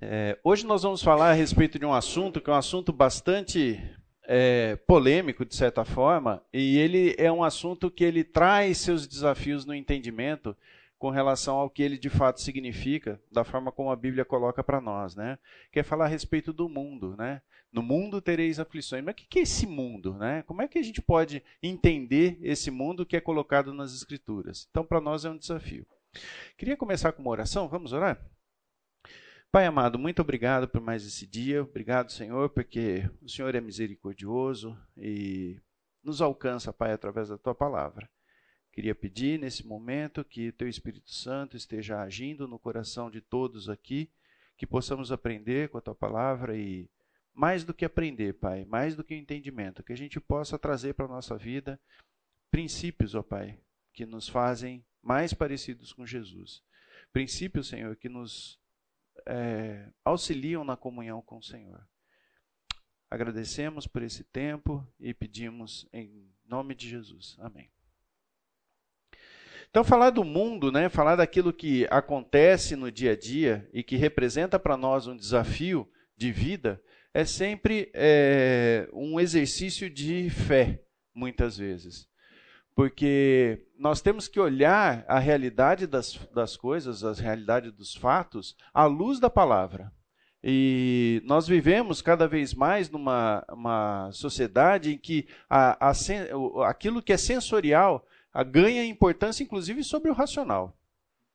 [0.00, 3.82] É, hoje nós vamos falar a respeito de um assunto que é um assunto bastante
[4.22, 9.64] é, polêmico, de certa forma, e ele é um assunto que ele traz seus desafios
[9.64, 10.56] no entendimento
[10.98, 14.80] com relação ao que ele de fato significa, da forma como a Bíblia coloca para
[14.80, 15.36] nós, né?
[15.72, 17.42] Que é falar a respeito do mundo, né?
[17.72, 19.04] No mundo tereis aflições.
[19.04, 20.42] Mas o que é esse mundo, né?
[20.46, 24.66] Como é que a gente pode entender esse mundo que é colocado nas Escrituras?
[24.70, 25.86] Então, para nós é um desafio.
[26.56, 27.68] Queria começar com uma oração.
[27.68, 28.18] Vamos orar?
[29.50, 31.62] Pai amado, muito obrigado por mais esse dia.
[31.62, 35.58] Obrigado, Senhor, porque o Senhor é misericordioso e
[36.04, 38.10] nos alcança, Pai, através da tua palavra.
[38.70, 44.10] Queria pedir nesse momento que teu Espírito Santo esteja agindo no coração de todos aqui,
[44.54, 46.86] que possamos aprender com a tua palavra e
[47.32, 51.06] mais do que aprender, Pai, mais do que entendimento, que a gente possa trazer para
[51.06, 51.80] a nossa vida
[52.50, 53.58] princípios, ó Pai,
[53.94, 56.62] que nos fazem mais parecidos com Jesus.
[57.14, 58.60] Princípios, Senhor, que nos
[59.26, 61.86] é, auxiliam na comunhão com o Senhor.
[63.10, 67.36] Agradecemos por esse tempo e pedimos em nome de Jesus.
[67.38, 67.70] Amém.
[69.70, 73.96] Então, falar do mundo, né, falar daquilo que acontece no dia a dia e que
[73.96, 80.82] representa para nós um desafio de vida, é sempre é, um exercício de fé,
[81.14, 82.08] muitas vezes
[82.78, 88.84] porque nós temos que olhar a realidade das, das coisas, a realidade dos fatos, à
[88.84, 89.92] luz da palavra.
[90.40, 95.92] E nós vivemos cada vez mais numa uma sociedade em que a, a,
[96.70, 98.06] aquilo que é sensorial
[98.46, 100.78] ganha importância, inclusive, sobre o racional.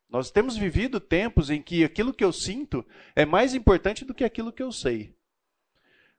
[0.09, 2.85] Nós temos vivido tempos em que aquilo que eu sinto
[3.17, 5.13] é mais importante do que aquilo que eu sei.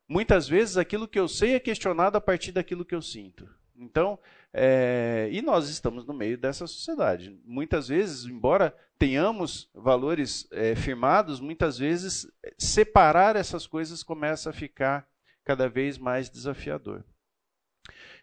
[0.07, 3.49] Muitas vezes aquilo que eu sei é questionado a partir daquilo que eu sinto.
[3.77, 4.19] Então,
[4.57, 7.37] é, e nós estamos no meio dessa sociedade.
[7.45, 15.09] Muitas vezes, embora tenhamos valores é, firmados, muitas vezes separar essas coisas começa a ficar
[15.45, 17.05] cada vez mais desafiador.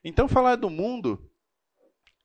[0.01, 1.29] Então, falar do mundo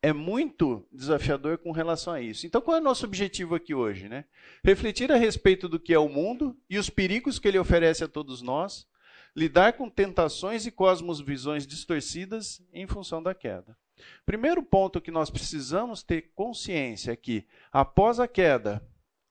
[0.00, 2.46] é muito desafiador com relação a isso.
[2.46, 4.08] Então, qual é o nosso objetivo aqui hoje?
[4.08, 4.24] Né?
[4.62, 8.08] Refletir a respeito do que é o mundo e os perigos que ele oferece a
[8.08, 8.86] todos nós,
[9.34, 13.76] lidar com tentações e cosmovisões distorcidas em função da queda.
[14.24, 18.86] Primeiro ponto que nós precisamos ter consciência é que, após a queda,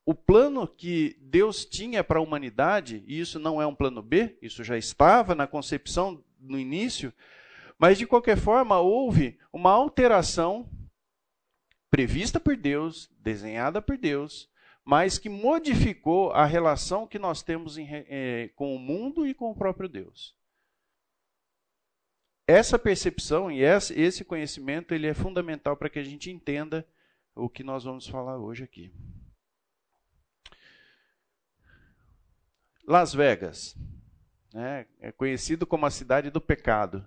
[0.05, 4.37] o plano que Deus tinha para a humanidade, e isso não é um plano B,
[4.41, 7.11] isso já estava na concepção no início,
[7.77, 10.69] mas de qualquer forma houve uma alteração
[11.89, 14.49] prevista por Deus, desenhada por Deus,
[14.83, 19.49] mas que modificou a relação que nós temos em, eh, com o mundo e com
[19.49, 20.35] o próprio Deus.
[22.47, 26.87] Essa percepção e esse conhecimento ele é fundamental para que a gente entenda
[27.33, 28.93] o que nós vamos falar hoje aqui.
[32.87, 33.75] Las Vegas
[34.53, 37.05] né, é conhecido como a cidade do pecado.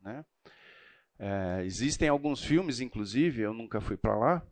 [0.00, 0.24] Né?
[1.18, 4.46] É, existem alguns filmes, inclusive, eu nunca fui para lá,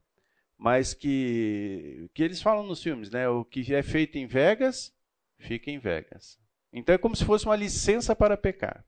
[0.56, 3.28] mas que, que eles falam nos filmes, né?
[3.28, 4.94] O que é feito em Vegas,
[5.36, 6.38] fica em Vegas.
[6.72, 8.86] Então é como se fosse uma licença para pecar.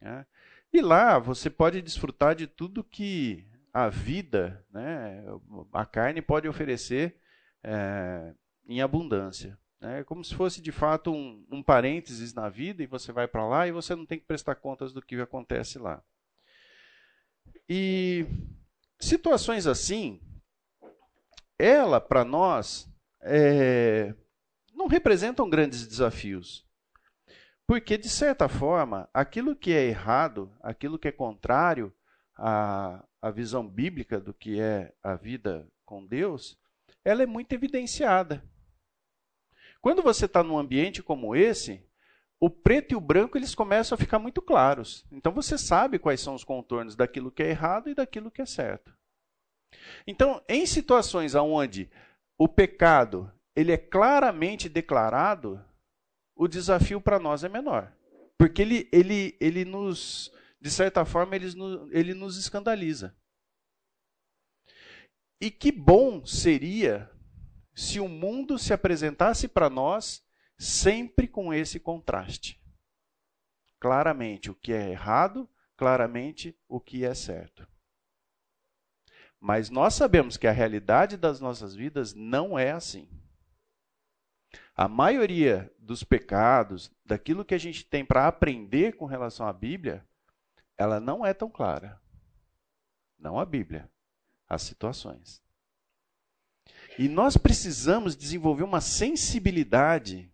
[0.00, 0.26] Né?
[0.72, 5.24] E lá você pode desfrutar de tudo que a vida, né,
[5.72, 7.16] a carne pode oferecer
[7.62, 8.32] é,
[8.66, 9.58] em abundância.
[9.80, 10.00] Né?
[10.00, 13.46] É como se fosse de fato um, um parênteses na vida e você vai para
[13.46, 16.02] lá e você não tem que prestar contas do que acontece lá.
[17.68, 18.26] E
[19.00, 20.20] situações assim
[21.58, 22.88] ela, para nós,
[23.20, 24.14] é,
[24.74, 26.66] não representam grandes desafios.
[27.66, 31.92] Porque, de certa forma, aquilo que é errado, aquilo que é contrário
[32.36, 36.58] à, à visão bíblica do que é a vida com Deus,
[37.04, 38.44] ela é muito evidenciada.
[39.80, 41.86] Quando você está num ambiente como esse,
[42.40, 45.06] o preto e o branco eles começam a ficar muito claros.
[45.10, 48.46] Então você sabe quais são os contornos daquilo que é errado e daquilo que é
[48.46, 48.94] certo.
[50.06, 51.90] Então, em situações onde
[52.38, 55.64] o pecado ele é claramente declarado,
[56.34, 57.92] o desafio para nós é menor.
[58.36, 61.46] Porque ele, ele, ele nos, de certa forma, ele,
[61.90, 63.16] ele nos escandaliza.
[65.40, 67.10] E que bom seria
[67.74, 70.24] se o mundo se apresentasse para nós
[70.58, 72.60] sempre com esse contraste.
[73.80, 77.68] Claramente o que é errado, claramente o que é certo.
[79.38, 83.08] Mas nós sabemos que a realidade das nossas vidas não é assim.
[84.76, 90.04] A maioria dos pecados, daquilo que a gente tem para aprender com relação à Bíblia,
[90.76, 92.00] ela não é tão clara.
[93.16, 93.88] Não a Bíblia,
[94.48, 95.42] as situações.
[96.98, 100.32] E nós precisamos desenvolver uma sensibilidade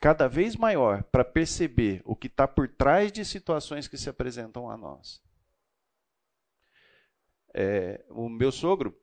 [0.00, 4.68] cada vez maior para perceber o que está por trás de situações que se apresentam
[4.70, 5.22] a nós.
[7.54, 8.98] É, o meu sogro,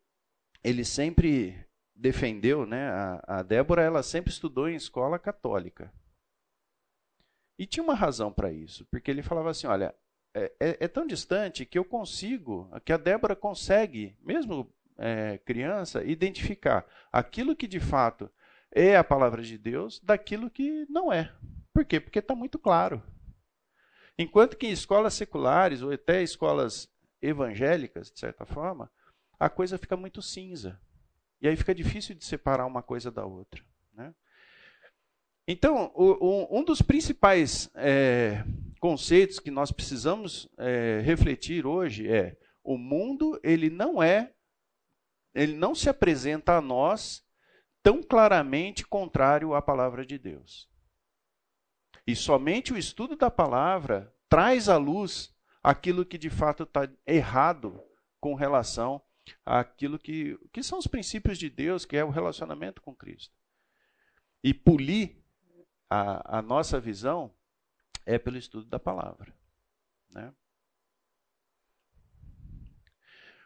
[0.63, 1.68] ele sempre
[1.99, 2.89] defendeu, né?
[2.89, 5.93] A, a Débora, ela sempre estudou em escola católica.
[7.57, 9.93] E tinha uma razão para isso, porque ele falava assim: olha,
[10.33, 16.03] é, é, é, tão distante que eu consigo, que a Débora consegue, mesmo é, criança,
[16.03, 18.31] identificar aquilo que de fato
[18.71, 21.33] é a palavra de Deus daquilo que não é.
[21.73, 21.99] Por quê?
[21.99, 23.03] Porque está muito claro.
[24.17, 26.89] Enquanto que em escolas seculares, ou até escolas
[27.21, 28.89] evangélicas, de certa forma,
[29.37, 30.79] a coisa fica muito cinza.
[31.41, 33.63] E aí fica difícil de separar uma coisa da outra.
[33.93, 34.13] Né?
[35.47, 38.43] Então, o, o, um dos principais é,
[38.79, 44.33] conceitos que nós precisamos é, refletir hoje é o mundo ele não é,
[45.33, 47.25] ele não se apresenta a nós
[47.81, 50.69] tão claramente contrário à palavra de Deus.
[52.05, 55.33] E somente o estudo da palavra traz à luz
[55.63, 57.81] aquilo que de fato está errado
[58.19, 59.01] com relação
[59.45, 63.35] àquilo que, que são os princípios de Deus, que é o relacionamento com Cristo.
[64.43, 65.17] E polir
[65.89, 67.33] a, a nossa visão
[68.05, 69.33] é pelo estudo da palavra.
[70.11, 70.33] Né?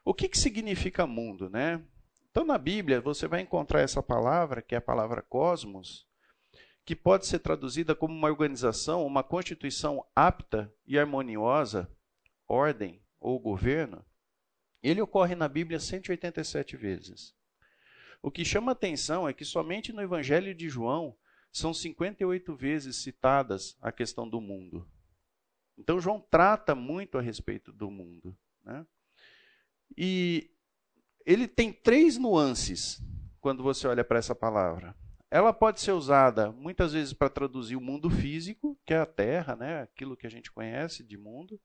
[0.05, 1.49] O que, que significa mundo?
[1.49, 1.83] Né?
[2.29, 6.07] Então, na Bíblia, você vai encontrar essa palavra, que é a palavra cosmos,
[6.85, 11.89] que pode ser traduzida como uma organização, uma constituição apta e harmoniosa,
[12.47, 14.03] ordem ou governo.
[14.83, 17.33] Ele ocorre na Bíblia 187 vezes.
[18.21, 21.15] O que chama atenção é que somente no Evangelho de João
[21.51, 24.87] são 58 vezes citadas a questão do mundo.
[25.77, 28.37] Então, João trata muito a respeito do mundo.
[28.63, 28.85] Né?
[29.97, 30.51] E
[31.25, 33.01] ele tem três nuances
[33.39, 34.95] quando você olha para essa palavra.
[35.29, 39.55] Ela pode ser usada muitas vezes para traduzir o mundo físico, que é a Terra,
[39.55, 39.81] né?
[39.81, 41.59] aquilo que a gente conhece de mundo.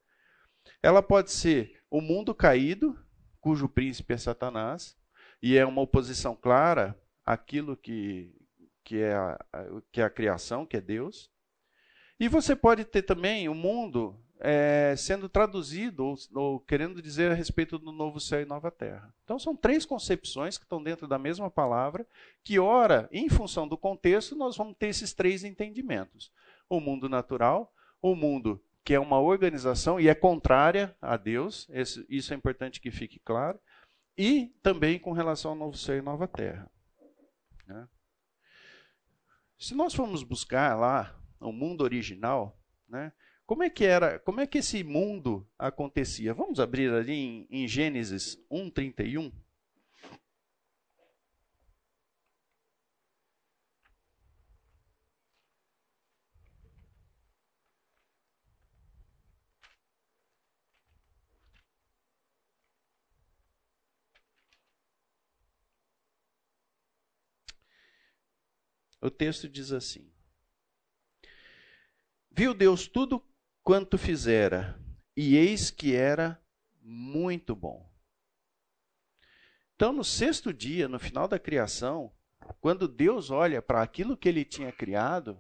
[0.83, 2.99] Ela pode ser o mundo caído,
[3.41, 4.97] cujo príncipe é Satanás,
[5.43, 8.35] e é uma oposição clara àquilo que
[8.89, 9.39] que é a,
[9.93, 11.31] que é a criação, que é Deus.
[12.19, 17.35] E você pode ter também o mundo é, sendo traduzido ou, ou, querendo dizer a
[17.35, 19.13] respeito do novo céu e nova terra.
[19.25, 22.07] Então são três concepções que estão dentro da mesma palavra,
[22.43, 26.33] que ora, em função do contexto, nós vamos ter esses três entendimentos:
[26.69, 28.59] o mundo natural, o mundo
[28.89, 33.21] que é uma organização e é contrária a Deus, esse, isso é importante que fique
[33.23, 33.61] claro,
[34.17, 36.71] e também com relação ao novo céu e nova terra.
[37.67, 37.87] Né?
[39.59, 42.59] Se nós formos buscar lá o mundo original,
[42.89, 43.13] né,
[43.45, 46.33] como é que era, como é que esse mundo acontecia?
[46.33, 49.31] Vamos abrir ali em, em Gênesis 1:31.
[69.01, 70.11] O texto diz assim:
[72.31, 73.25] Viu Deus tudo
[73.63, 74.81] quanto fizera,
[75.17, 76.41] e eis que era
[76.81, 77.89] muito bom.
[79.75, 82.13] Então, no sexto dia, no final da criação,
[82.61, 85.39] quando Deus olha para aquilo que ele tinha criado,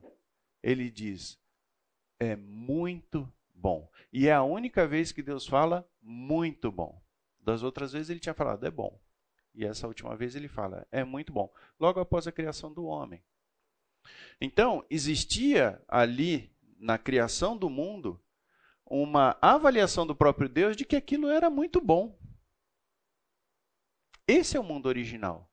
[0.62, 1.38] ele diz:
[2.18, 3.90] é muito bom.
[4.12, 7.02] E é a única vez que Deus fala muito bom.
[7.40, 9.00] Das outras vezes ele tinha falado é bom.
[9.54, 11.52] E essa última vez ele fala é muito bom.
[11.78, 13.22] Logo após a criação do homem.
[14.40, 18.22] Então, existia ali, na criação do mundo,
[18.84, 22.18] uma avaliação do próprio Deus de que aquilo era muito bom.
[24.26, 25.50] Esse é o mundo original.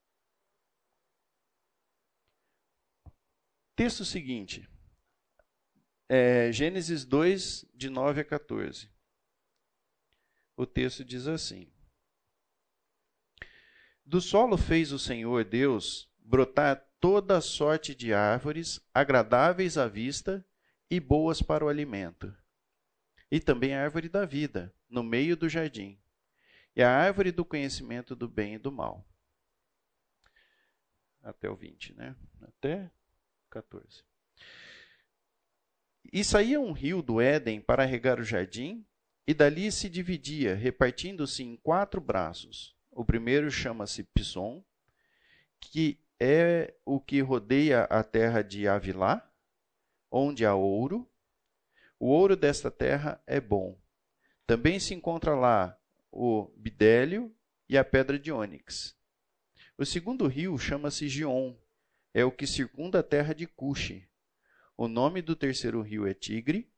[3.76, 4.70] Texto seguinte,
[6.08, 8.90] é, Gênesis 2, de 9 a 14.
[10.56, 11.70] O texto diz assim:
[14.06, 20.44] Do solo fez o Senhor Deus brotar toda sorte de árvores agradáveis à vista
[20.90, 22.36] e boas para o alimento.
[23.30, 26.00] E também a árvore da vida, no meio do jardim,
[26.76, 29.08] e a árvore do conhecimento do bem e do mal.
[31.22, 32.16] Até o 20, né?
[32.42, 32.90] Até
[33.52, 34.04] 14.
[36.12, 38.84] E saía um rio do Éden para regar o jardim,
[39.28, 42.76] e dali se dividia, repartindo-se em quatro braços.
[42.90, 44.66] O primeiro chama-se Pison,
[45.60, 49.28] que é o que rodeia a terra de Avilá,
[50.10, 51.10] onde há ouro.
[52.00, 53.80] O ouro desta terra é bom.
[54.48, 55.78] Também se encontra lá
[56.12, 57.36] o bidélio
[57.68, 58.96] e a pedra de ônix.
[59.78, 61.56] O segundo rio chama-se Gion,
[62.14, 64.08] é o que circunda a terra de Cuxi.
[64.78, 66.72] O nome do terceiro rio é Tigre,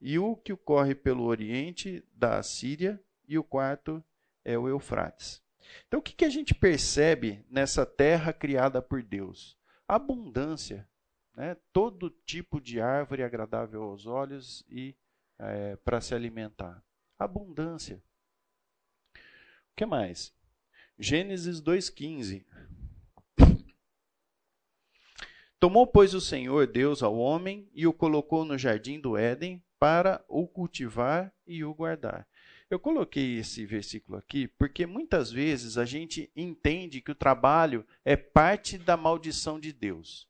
[0.00, 4.02] e o que corre pelo oriente da Síria, e o quarto
[4.44, 5.42] é o Eufrates.
[5.86, 9.56] Então, o que, que a gente percebe nessa terra criada por Deus?
[9.86, 10.88] Abundância.
[11.34, 11.56] Né?
[11.72, 14.96] Todo tipo de árvore agradável aos olhos e
[15.38, 16.82] é, para se alimentar.
[17.18, 18.02] Abundância.
[19.14, 20.34] O que mais?
[20.98, 22.44] Gênesis 2,15.
[25.60, 30.24] Tomou, pois, o Senhor Deus ao homem e o colocou no jardim do Éden para
[30.28, 32.26] o cultivar e o guardar.
[32.70, 38.14] Eu coloquei esse versículo aqui porque muitas vezes a gente entende que o trabalho é
[38.14, 40.28] parte da maldição de Deus.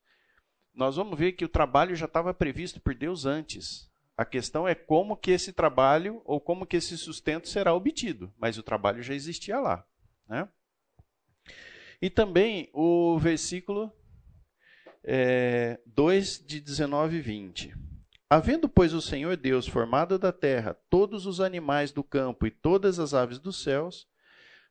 [0.73, 3.91] Nós vamos ver que o trabalho já estava previsto por Deus antes.
[4.17, 8.57] A questão é como que esse trabalho ou como que esse sustento será obtido, mas
[8.57, 9.85] o trabalho já existia lá,
[10.29, 10.49] né?
[12.01, 13.93] E também o versículo
[15.03, 17.75] é, 2 de 19 e 20.
[18.31, 22.99] Havendo, pois, o Senhor Deus formado da terra todos os animais do campo e todas
[22.99, 24.07] as aves dos céus,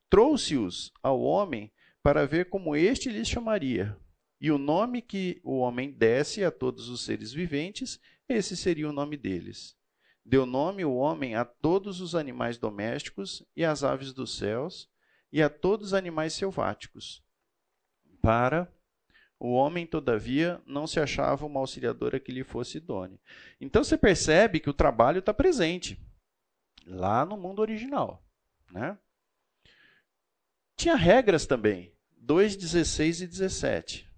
[0.09, 1.71] trouxe-os ao homem
[2.03, 3.97] para ver como este lhes chamaria.
[4.39, 7.99] E o nome que o homem desse a todos os seres viventes,
[8.29, 9.75] esse seria o nome deles.
[10.23, 14.87] Deu nome o homem a todos os animais domésticos e às aves dos céus
[15.31, 17.23] e a todos os animais selváticos,
[18.21, 18.71] para
[19.39, 23.19] o homem, todavia, não se achava uma auxiliadora que lhe fosse idônea.
[23.61, 25.99] Então você percebe que o trabalho está presente
[26.85, 28.23] lá no mundo original.
[28.71, 28.97] Né?
[30.75, 34.09] Tinha regras também, 2, 16 e 17.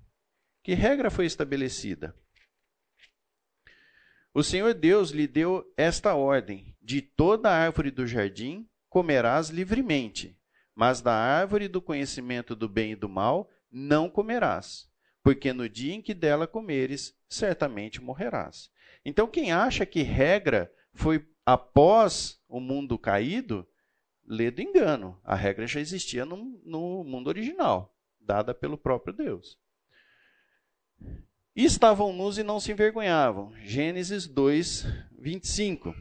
[0.63, 2.15] Que regra foi estabelecida?
[4.33, 10.39] O Senhor Deus lhe deu esta ordem: de toda árvore do jardim comerás livremente,
[10.73, 14.88] mas da árvore do conhecimento do bem e do mal não comerás
[15.29, 18.71] porque no dia em que dela comeres, certamente morrerás.
[19.05, 23.67] Então, quem acha que regra foi após o mundo caído,
[24.25, 25.21] lê do engano.
[25.23, 29.59] A regra já existia no, no mundo original, dada pelo próprio Deus.
[31.55, 33.53] E estavam nus e não se envergonhavam.
[33.63, 35.93] Gênesis 2, 25.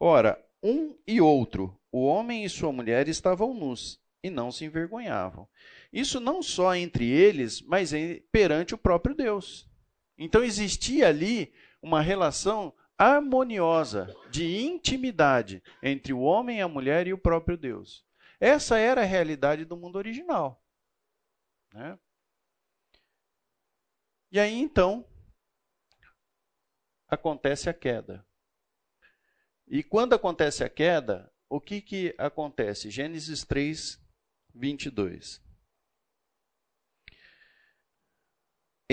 [0.00, 5.46] Ora, um e outro, o homem e sua mulher, estavam nus e não se envergonhavam.
[5.92, 7.92] Isso não só entre eles, mas
[8.30, 9.68] perante o próprio Deus.
[10.16, 17.18] Então existia ali uma relação harmoniosa de intimidade entre o homem, a mulher e o
[17.18, 18.06] próprio Deus.
[18.40, 20.64] Essa era a realidade do mundo original.
[21.74, 21.98] Né?
[24.30, 25.06] E aí então
[27.08, 28.26] acontece a queda.
[29.66, 32.90] E quando acontece a queda, o que, que acontece?
[32.90, 34.00] Gênesis 3,
[34.54, 35.42] 22.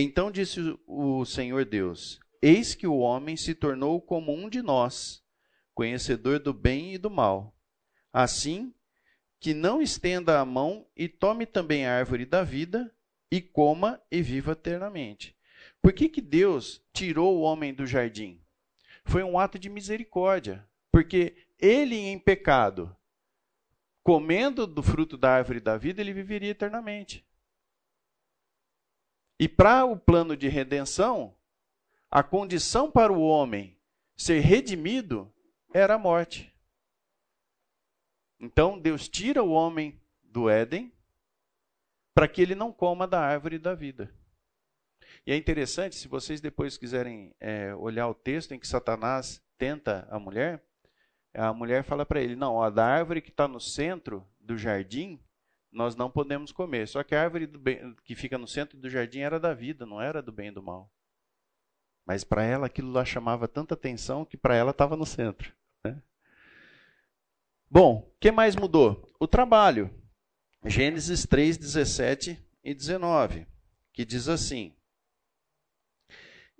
[0.01, 5.23] Então disse o Senhor Deus: Eis que o homem se tornou como um de nós,
[5.73, 7.53] conhecedor do bem e do mal.
[8.11, 8.73] Assim,
[9.39, 12.93] que não estenda a mão e tome também a árvore da vida
[13.31, 15.35] e coma e viva eternamente.
[15.81, 18.41] Por que, que Deus tirou o homem do jardim?
[19.03, 22.95] Foi um ato de misericórdia, porque ele em pecado,
[24.03, 27.25] comendo do fruto da árvore da vida, ele viveria eternamente.
[29.39, 31.33] E para o plano de redenção,
[32.11, 33.79] a condição para o homem
[34.15, 35.33] ser redimido
[35.73, 36.53] era a morte.
[38.37, 40.91] Então Deus tira o homem do Éden
[42.13, 44.13] para que ele não coma da árvore da vida.
[45.25, 50.07] E é interessante, se vocês depois quiserem é, olhar o texto em que Satanás tenta
[50.11, 50.63] a mulher,
[51.33, 55.19] a mulher fala para ele: não, a da árvore que está no centro do jardim,
[55.71, 56.87] nós não podemos comer.
[56.87, 60.01] Só que a árvore bem, que fica no centro do jardim era da vida, não
[60.01, 60.91] era do bem e do mal.
[62.05, 65.53] Mas para ela aquilo lá chamava tanta atenção que para ela estava no centro.
[65.83, 66.01] Né?
[67.69, 69.07] Bom, o que mais mudou?
[69.19, 69.93] O trabalho.
[70.65, 73.47] Gênesis 3, 17 e 19,
[73.93, 74.75] que diz assim: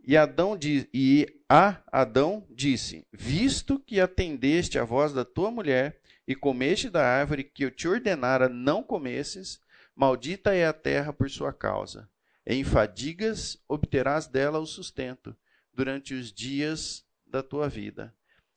[0.06, 0.58] E, Adão
[0.94, 5.99] e a Adão disse: Visto que atendeste a voz da tua mulher
[6.30, 9.60] e comeste da árvore que eu te ordenara não comesses,
[9.96, 12.08] maldita é a terra por sua causa.
[12.46, 15.36] Em fadigas obterás dela o sustento
[15.74, 18.14] durante os dias da tua vida.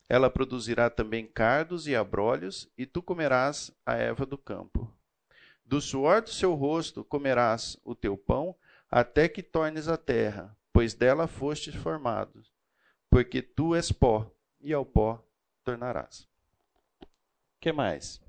[0.07, 4.95] Ela produzirá também cardos e abrolhos, e tu comerás a erva do campo.
[5.65, 8.55] Do suor do seu rosto comerás o teu pão,
[8.91, 12.45] até que tornes a terra, pois dela fostes formado.
[13.09, 15.27] Porque tu és pó, e ao pó
[15.65, 16.31] tornarás
[17.63, 18.21] que mais?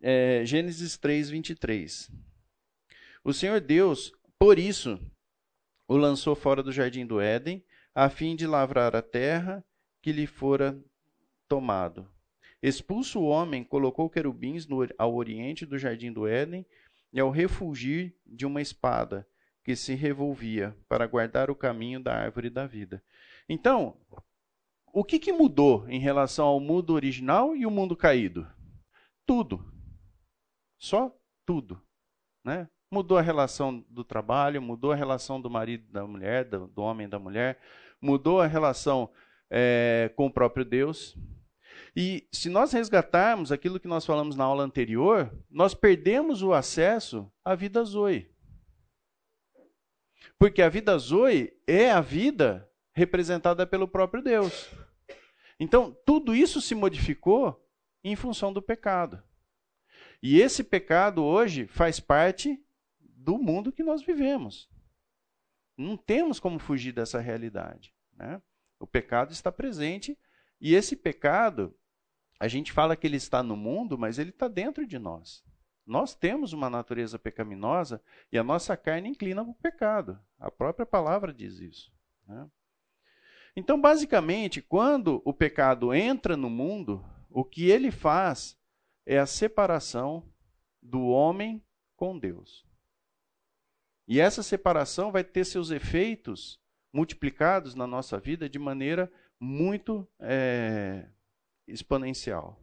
[0.00, 2.08] É, Gênesis 3, 23.
[3.24, 5.00] O Senhor Deus, por isso,
[5.88, 9.64] o lançou fora do jardim do Éden, a fim de lavrar a terra
[10.00, 10.80] que lhe fora
[11.48, 12.08] tomado.
[12.62, 16.64] Expulso o homem, colocou querubins no, ao oriente do jardim do Éden,
[17.12, 19.26] e ao refugir de uma espada
[19.64, 23.02] que se revolvia para guardar o caminho da árvore da vida.
[23.48, 23.96] Então,
[24.96, 28.50] o que, que mudou em relação ao mundo original e o mundo caído?
[29.26, 29.62] Tudo.
[30.78, 31.78] Só tudo.
[32.42, 32.66] Né?
[32.90, 37.06] Mudou a relação do trabalho, mudou a relação do marido da mulher, do, do homem
[37.06, 37.60] da mulher,
[38.00, 39.12] mudou a relação
[39.50, 41.14] é, com o próprio Deus.
[41.94, 47.30] E se nós resgatarmos aquilo que nós falamos na aula anterior, nós perdemos o acesso
[47.44, 48.34] à vida Zoe.
[50.38, 54.74] Porque a vida Zoe é a vida representada pelo próprio Deus.
[55.58, 57.64] Então, tudo isso se modificou
[58.04, 59.22] em função do pecado.
[60.22, 62.62] E esse pecado hoje faz parte
[63.00, 64.70] do mundo que nós vivemos.
[65.76, 67.94] Não temos como fugir dessa realidade.
[68.12, 68.40] Né?
[68.78, 70.18] O pecado está presente
[70.60, 71.76] e esse pecado,
[72.40, 75.44] a gente fala que ele está no mundo, mas ele está dentro de nós.
[75.84, 80.20] Nós temos uma natureza pecaminosa e a nossa carne inclina para o pecado.
[80.38, 81.92] A própria palavra diz isso.
[82.26, 82.50] Né?
[83.56, 88.56] Então, basicamente, quando o pecado entra no mundo, o que ele faz
[89.06, 90.30] é a separação
[90.82, 91.64] do homem
[91.96, 92.66] com Deus.
[94.06, 96.60] E essa separação vai ter seus efeitos
[96.92, 99.10] multiplicados na nossa vida de maneira
[99.40, 101.08] muito é,
[101.66, 102.60] exponencial.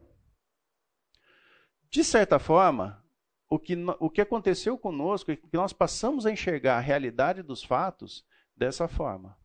[1.90, 3.04] De certa forma,
[3.48, 7.62] o que, o que aconteceu conosco é que nós passamos a enxergar a realidade dos
[7.62, 8.24] fatos
[8.56, 9.38] dessa forma,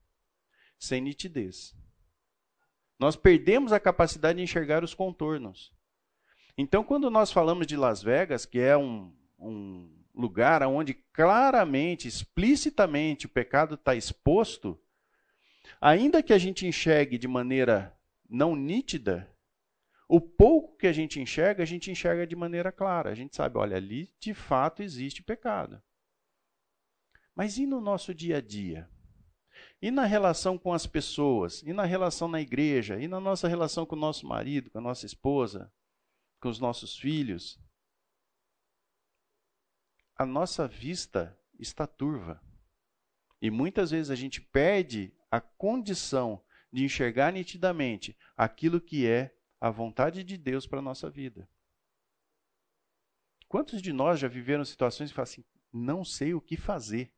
[0.79, 1.75] sem nitidez.
[2.97, 5.71] Nós perdemos a capacidade de enxergar os contornos.
[6.57, 13.25] Então, quando nós falamos de Las Vegas, que é um, um lugar onde claramente, explicitamente
[13.25, 14.77] o pecado está exposto,
[15.79, 17.95] ainda que a gente enxergue de maneira
[18.29, 19.33] não nítida,
[20.07, 23.11] o pouco que a gente enxerga, a gente enxerga de maneira clara.
[23.11, 25.81] A gente sabe, olha, ali de fato existe pecado.
[27.35, 28.89] Mas e no nosso dia a dia?
[29.81, 31.61] E na relação com as pessoas?
[31.63, 32.99] E na relação na igreja?
[32.99, 35.71] E na nossa relação com o nosso marido, com a nossa esposa?
[36.41, 37.57] Com os nossos filhos?
[40.17, 42.41] A nossa vista está turva.
[43.41, 49.69] E muitas vezes a gente perde a condição de enxergar nitidamente aquilo que é a
[49.69, 51.49] vontade de Deus para a nossa vida.
[53.47, 57.13] Quantos de nós já viveram situações que falam assim, não sei o que fazer?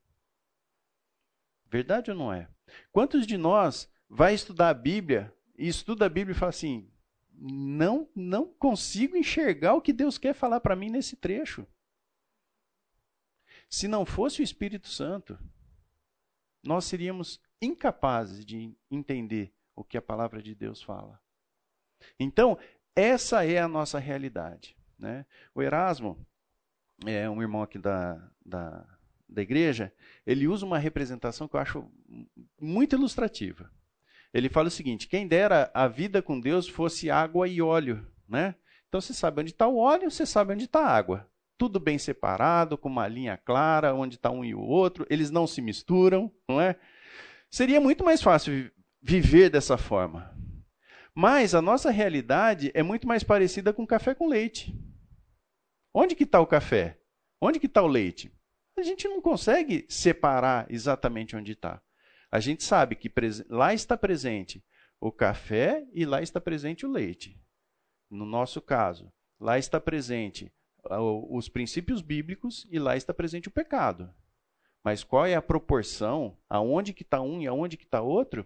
[1.71, 2.49] Verdade ou não é?
[2.91, 6.91] Quantos de nós vai estudar a Bíblia e estuda a Bíblia e fala assim,
[7.33, 11.65] não, não consigo enxergar o que Deus quer falar para mim nesse trecho.
[13.69, 15.39] Se não fosse o Espírito Santo,
[16.61, 21.21] nós seríamos incapazes de entender o que a palavra de Deus fala.
[22.19, 22.59] Então,
[22.93, 24.75] essa é a nossa realidade.
[24.99, 25.25] Né?
[25.55, 26.27] O Erasmo,
[27.05, 28.85] é um irmão aqui da, da,
[29.31, 29.93] da igreja,
[30.27, 31.89] ele usa uma representação que eu acho
[32.59, 33.71] muito ilustrativa.
[34.33, 38.05] Ele fala o seguinte: quem dera a vida com Deus fosse água e óleo.
[38.27, 38.55] Né?
[38.87, 41.27] Então você sabe onde está o óleo, você sabe onde está a água.
[41.57, 45.45] Tudo bem separado, com uma linha clara, onde está um e o outro, eles não
[45.45, 46.75] se misturam, não é?
[47.49, 50.35] Seria muito mais fácil viver dessa forma.
[51.13, 54.73] Mas a nossa realidade é muito mais parecida com café com leite.
[55.93, 56.97] Onde que está o café?
[57.39, 58.31] Onde que está o leite?
[58.77, 61.81] A gente não consegue separar exatamente onde está.
[62.31, 63.11] A gente sabe que
[63.49, 64.63] lá está presente
[64.99, 67.39] o café e lá está presente o leite.
[68.09, 70.51] No nosso caso, lá está presente
[71.29, 74.13] os princípios bíblicos e lá está presente o pecado.
[74.83, 78.45] Mas qual é a proporção, aonde que está um e aonde que está outro,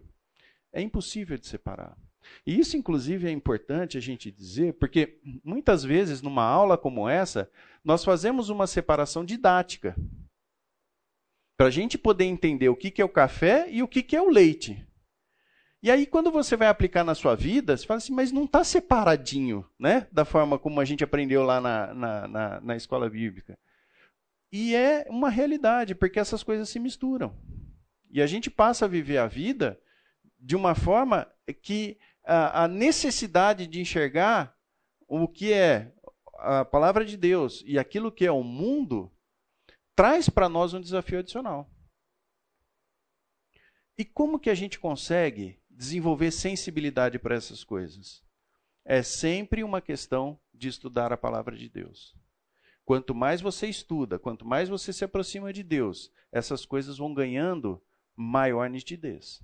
[0.74, 1.98] é impossível de separar.
[2.46, 7.50] E isso, inclusive, é importante a gente dizer, porque muitas vezes, numa aula como essa,
[7.84, 9.96] nós fazemos uma separação didática.
[11.58, 14.30] Para a gente poder entender o que é o café e o que é o
[14.30, 14.86] leite.
[15.82, 18.64] E aí, quando você vai aplicar na sua vida, você fala assim, mas não está
[18.64, 20.08] separadinho, né?
[20.12, 23.56] Da forma como a gente aprendeu lá na, na, na, na escola bíblica.
[24.52, 27.38] E é uma realidade, porque essas coisas se misturam.
[28.10, 29.80] E a gente passa a viver a vida
[30.40, 31.28] de uma forma
[31.62, 34.56] que a, necessidade de enxergar
[35.08, 35.94] o que é
[36.38, 39.12] a palavra de Deus e aquilo que é o mundo
[39.96, 41.70] traz para nós um desafio adicional.
[43.98, 48.24] E como que a gente consegue desenvolver sensibilidade para essas coisas?
[48.84, 52.14] É sempre uma questão de estudar a palavra de Deus.
[52.84, 57.82] Quanto mais você estuda, quanto mais você se aproxima de Deus, essas coisas vão ganhando
[58.16, 59.42] maior nitidez.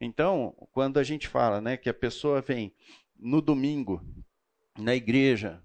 [0.00, 2.74] Então, quando a gente fala né, que a pessoa vem
[3.14, 4.02] no domingo
[4.78, 5.62] na igreja,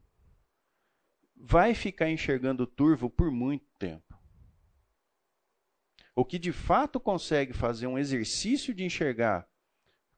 [1.36, 4.20] vai ficar enxergando turvo por muito tempo.
[6.14, 9.48] O que de fato consegue fazer um exercício de enxergar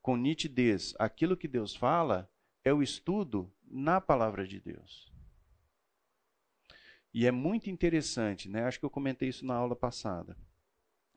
[0.02, 2.32] com nitidez aquilo que Deus fala
[2.64, 5.12] é o estudo na palavra de Deus.
[7.14, 8.64] E é muito interessante, né?
[8.64, 10.38] Acho que eu comentei isso na aula passada.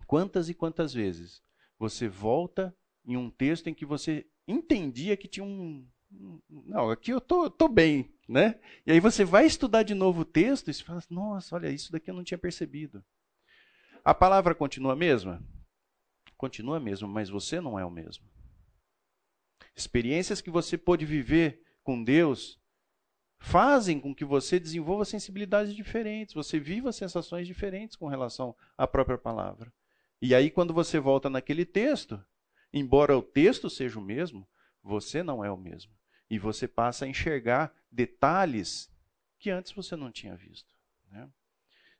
[0.06, 1.42] Quantas e quantas vezes
[1.78, 5.86] você volta em um texto em que você entendia que tinha um.
[6.48, 8.58] Não, aqui eu tô, tô bem, né?
[8.84, 11.92] E aí você vai estudar de novo o texto e você fala: Nossa, olha, isso
[11.92, 13.04] daqui eu não tinha percebido.
[14.04, 15.42] A palavra continua a mesma?
[16.36, 18.24] Continua a mesma, mas você não é o mesmo.
[19.76, 22.58] Experiências que você pôde viver com Deus
[23.38, 29.16] fazem com que você desenvolva sensibilidades diferentes, você viva sensações diferentes com relação à própria
[29.16, 29.72] palavra.
[30.20, 32.22] E aí, quando você volta naquele texto,
[32.72, 34.46] embora o texto seja o mesmo,
[34.82, 35.92] você não é o mesmo.
[36.28, 38.90] E você passa a enxergar detalhes
[39.38, 40.74] que antes você não tinha visto.
[41.10, 41.28] Né?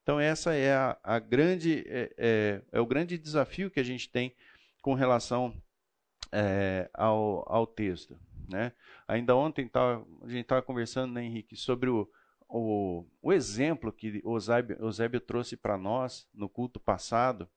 [0.03, 4.09] Então, essa é, a, a grande, é, é, é, o grande desafio que a gente
[4.09, 4.35] tem
[4.81, 5.61] com relação
[6.33, 8.19] é, ao, ao texto.
[8.49, 8.73] Né?
[9.07, 12.09] Ainda ontem tava, a gente estava conversando, né, Henrique, sobre o,
[12.49, 17.49] o, o exemplo que o Eusébio trouxe para nós no culto passado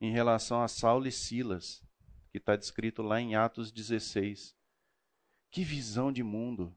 [0.00, 1.82] em relação a Saulo e Silas,
[2.36, 4.54] que está descrito lá em Atos 16.
[5.50, 6.76] Que visão de mundo!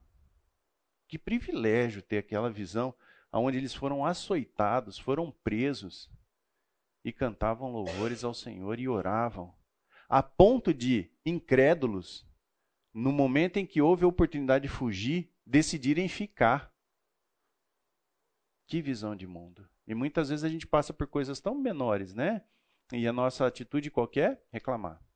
[1.06, 2.94] Que privilégio ter aquela visão
[3.30, 6.10] onde eles foram açoitados, foram presos
[7.04, 9.54] e cantavam louvores ao Senhor e oravam,
[10.08, 12.26] a ponto de incrédulos
[12.94, 16.72] no momento em que houve a oportunidade de fugir, decidirem ficar.
[18.66, 19.68] Que visão de mundo.
[19.86, 22.42] E muitas vezes a gente passa por coisas tão menores, né?
[22.92, 25.09] E a nossa atitude qualquer é reclamar.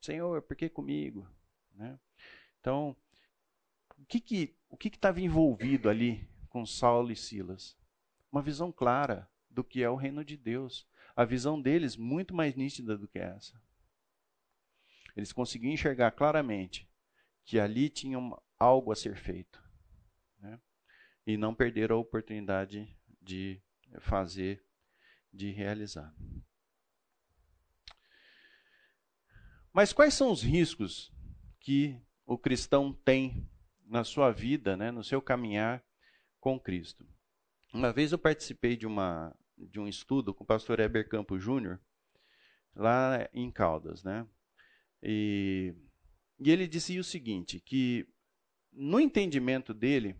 [0.00, 1.28] Senhor, por que comigo?
[1.74, 1.98] Né?
[2.60, 2.96] Então,
[3.98, 7.76] o que que o que estava envolvido ali com Saulo e Silas?
[8.30, 10.86] Uma visão clara do que é o reino de Deus.
[11.14, 13.60] A visão deles muito mais nítida do que essa.
[15.16, 16.86] Eles conseguiam enxergar claramente
[17.44, 18.18] que ali tinha
[18.58, 19.62] algo a ser feito.
[20.38, 20.60] Né?
[21.26, 23.62] E não perderam a oportunidade de
[24.00, 24.62] fazer,
[25.32, 26.14] de realizar.
[29.76, 31.12] Mas quais são os riscos
[31.60, 33.46] que o cristão tem
[33.84, 35.84] na sua vida, né, no seu caminhar
[36.40, 37.06] com Cristo?
[37.74, 41.78] Uma vez eu participei de, uma, de um estudo com o pastor Heber Campos Júnior,
[42.74, 44.26] lá em Caldas, né?
[45.02, 45.74] E,
[46.38, 48.08] e ele dizia o seguinte, que
[48.72, 50.16] no entendimento dele,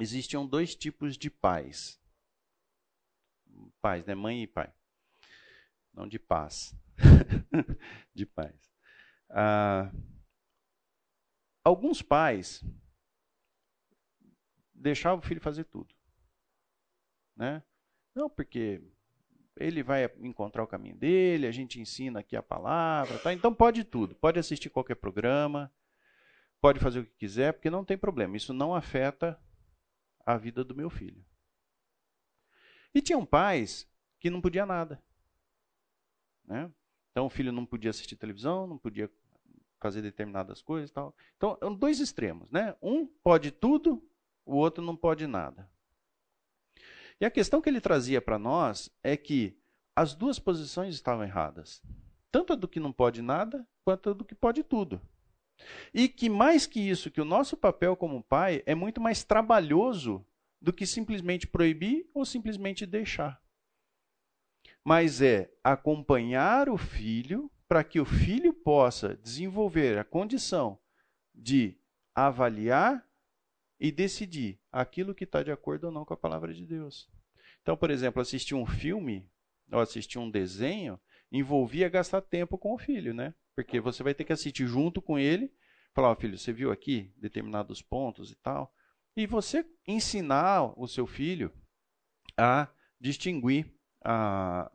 [0.00, 2.02] existiam dois tipos de pais.
[3.80, 4.16] Pais, né?
[4.16, 4.74] Mãe e pai.
[5.92, 6.74] Não de paz.
[8.14, 8.72] de pais.
[9.30, 9.90] Ah,
[11.62, 12.64] alguns pais
[14.72, 15.94] deixavam o filho fazer tudo.
[17.36, 17.62] Né?
[18.14, 18.82] Não, porque
[19.56, 23.32] ele vai encontrar o caminho dele, a gente ensina aqui a palavra, tá?
[23.32, 25.72] Então pode tudo, pode assistir qualquer programa,
[26.60, 29.40] pode fazer o que quiser, porque não tem problema, isso não afeta
[30.26, 31.24] a vida do meu filho.
[32.94, 35.02] E tinham pais que não podia nada,
[36.44, 36.70] né?
[37.14, 39.08] Então o filho não podia assistir televisão, não podia
[39.80, 41.14] fazer determinadas coisas, tal.
[41.36, 42.74] Então, são dois extremos, né?
[42.82, 44.02] Um pode tudo,
[44.44, 45.70] o outro não pode nada.
[47.20, 49.56] E a questão que ele trazia para nós é que
[49.94, 51.80] as duas posições estavam erradas.
[52.32, 55.00] Tanto a do que não pode nada, quanto a do que pode tudo.
[55.92, 60.26] E que mais que isso, que o nosso papel como pai é muito mais trabalhoso
[60.60, 63.40] do que simplesmente proibir ou simplesmente deixar.
[64.84, 70.78] Mas é acompanhar o filho para que o filho possa desenvolver a condição
[71.34, 71.76] de
[72.14, 73.04] avaliar
[73.80, 77.10] e decidir aquilo que está de acordo ou não com a palavra de Deus.
[77.62, 79.28] Então, por exemplo, assistir um filme
[79.72, 81.00] ou assistir um desenho
[81.32, 83.34] envolvia gastar tempo com o filho, né?
[83.56, 85.52] Porque você vai ter que assistir junto com ele,
[85.92, 88.72] falar, oh, filho, você viu aqui determinados pontos e tal,
[89.16, 91.52] e você ensinar o seu filho
[92.36, 92.68] a
[93.00, 93.73] distinguir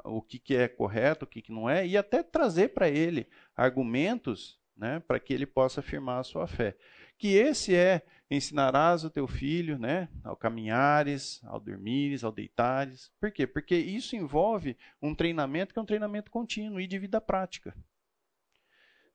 [0.03, 3.27] o que, que é correto, o que, que não é, e até trazer para ele
[3.55, 6.75] argumentos né, para que ele possa afirmar a sua fé.
[7.17, 13.11] Que esse é ensinarás o teu filho, né, ao caminhares, ao dormires, ao deitares.
[13.19, 13.45] Por quê?
[13.45, 17.75] Porque isso envolve um treinamento que é um treinamento contínuo e de vida prática.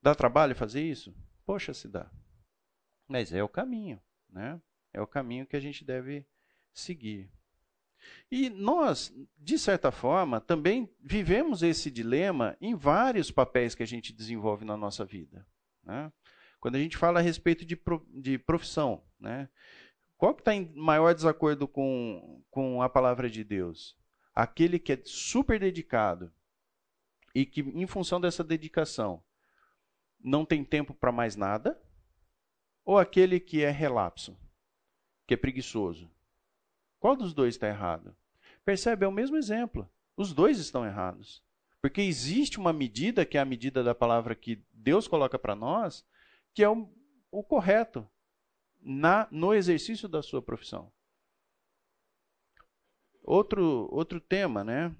[0.03, 1.16] Dá trabalho fazer isso?
[1.46, 2.11] Poxa, se dá.
[3.09, 3.98] Mas é o caminho,
[4.29, 4.61] né?
[4.92, 6.27] É o caminho que a gente deve
[6.74, 7.31] seguir.
[8.30, 14.12] E nós, de certa forma, também vivemos esse dilema em vários papéis que a gente
[14.12, 15.46] desenvolve na nossa vida.
[15.82, 16.12] Né?
[16.60, 17.78] Quando a gente fala a respeito de,
[18.14, 19.48] de profissão, né?
[20.16, 23.96] qual que está em maior desacordo com, com a palavra de Deus?
[24.34, 26.32] Aquele que é super dedicado
[27.34, 29.22] e que, em função dessa dedicação,
[30.18, 31.80] não tem tempo para mais nada?
[32.84, 34.36] Ou aquele que é relapso,
[35.26, 36.10] que é preguiçoso?
[37.04, 38.16] Qual dos dois está errado?
[38.64, 39.04] Percebe?
[39.04, 39.86] É o mesmo exemplo.
[40.16, 41.44] Os dois estão errados.
[41.82, 46.02] Porque existe uma medida, que é a medida da palavra que Deus coloca para nós,
[46.54, 46.88] que é o,
[47.30, 48.08] o correto
[48.80, 50.90] na, no exercício da sua profissão.
[53.22, 54.90] Outro, outro tema, né?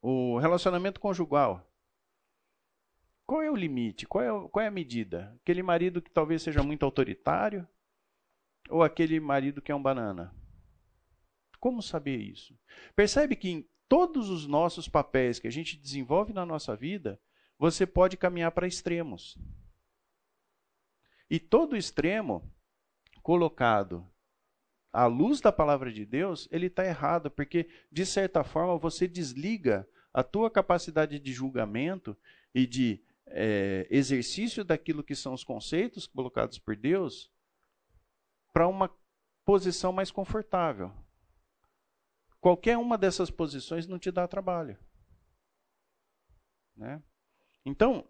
[0.00, 1.68] O relacionamento conjugal.
[3.26, 4.06] Qual é o limite?
[4.06, 5.36] Qual é, qual é a medida?
[5.42, 7.66] Aquele marido que talvez seja muito autoritário
[8.70, 10.32] ou aquele marido que é um banana?
[11.58, 12.58] Como saber isso?
[12.94, 17.20] Percebe que em todos os nossos papéis que a gente desenvolve na nossa vida,
[17.58, 19.38] você pode caminhar para extremos.
[21.28, 22.52] E todo extremo
[23.22, 24.06] colocado
[24.92, 29.88] à luz da palavra de Deus, ele está errado, porque, de certa forma, você desliga
[30.12, 32.16] a tua capacidade de julgamento
[32.54, 37.30] e de é, exercício daquilo que são os conceitos colocados por Deus
[38.52, 38.90] para uma
[39.44, 40.90] posição mais confortável.
[42.46, 44.78] Qualquer uma dessas posições não te dá trabalho.
[46.76, 47.02] Né?
[47.64, 48.08] Então,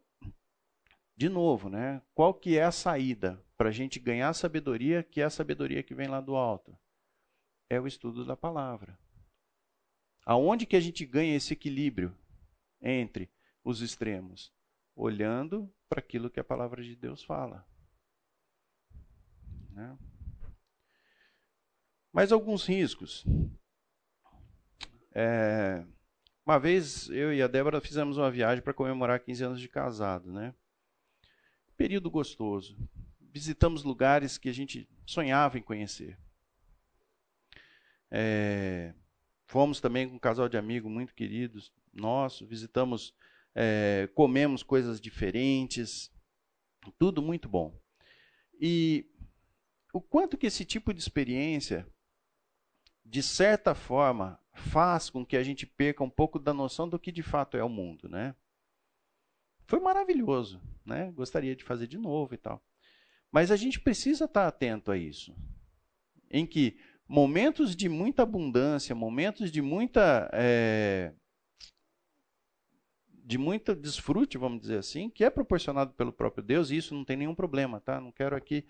[1.17, 2.03] de novo, né?
[2.15, 5.95] qual que é a saída para a gente ganhar sabedoria, que é a sabedoria que
[5.95, 6.79] vem lá do alto?
[7.71, 8.99] É o estudo da palavra.
[10.27, 12.15] Aonde que a gente ganha esse equilíbrio
[12.83, 13.33] entre
[13.65, 14.53] os extremos?
[14.95, 17.67] Olhando para aquilo que a palavra de Deus fala.
[19.71, 19.99] Né?
[22.13, 23.25] Mas alguns riscos.
[25.19, 25.83] É,
[26.45, 30.31] uma vez eu e a Débora fizemos uma viagem para comemorar 15 anos de casado,
[30.31, 30.55] né?
[31.75, 32.77] Período gostoso.
[33.19, 36.19] Visitamos lugares que a gente sonhava em conhecer.
[38.11, 38.93] É,
[39.47, 43.15] fomos também com um casal de amigos muito queridos nosso, visitamos,
[43.55, 46.13] é, comemos coisas diferentes,
[46.99, 47.81] tudo muito bom.
[48.61, 49.11] E
[49.95, 51.89] o quanto que esse tipo de experiência,
[53.03, 57.13] de certa forma, faz com que a gente perca um pouco da noção do que
[57.13, 58.35] de fato é o mundo, né?
[59.67, 61.11] Foi maravilhoso, né?
[61.13, 62.63] Gostaria de fazer de novo e tal.
[63.31, 65.35] Mas a gente precisa estar atento a isso.
[66.31, 71.13] Em que momentos de muita abundância, momentos de muita é,
[73.27, 77.05] de muito desfrute, vamos dizer assim, que é proporcionado pelo próprio Deus, e isso não
[77.05, 78.01] tem nenhum problema, tá?
[78.01, 78.65] Não quero aqui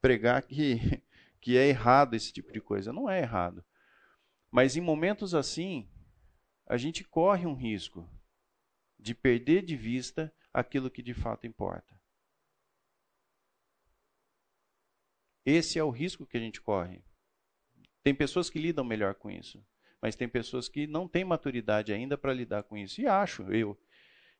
[0.00, 1.00] pregar que,
[1.40, 2.92] que é errado esse tipo de coisa.
[2.92, 3.64] Não é errado.
[4.50, 5.88] Mas em momentos assim,
[6.66, 8.08] a gente corre um risco
[8.98, 12.00] de perder de vista aquilo que de fato importa.
[15.44, 17.02] Esse é o risco que a gente corre.
[18.02, 19.64] Tem pessoas que lidam melhor com isso,
[20.00, 23.00] mas tem pessoas que não têm maturidade ainda para lidar com isso.
[23.00, 23.80] E acho eu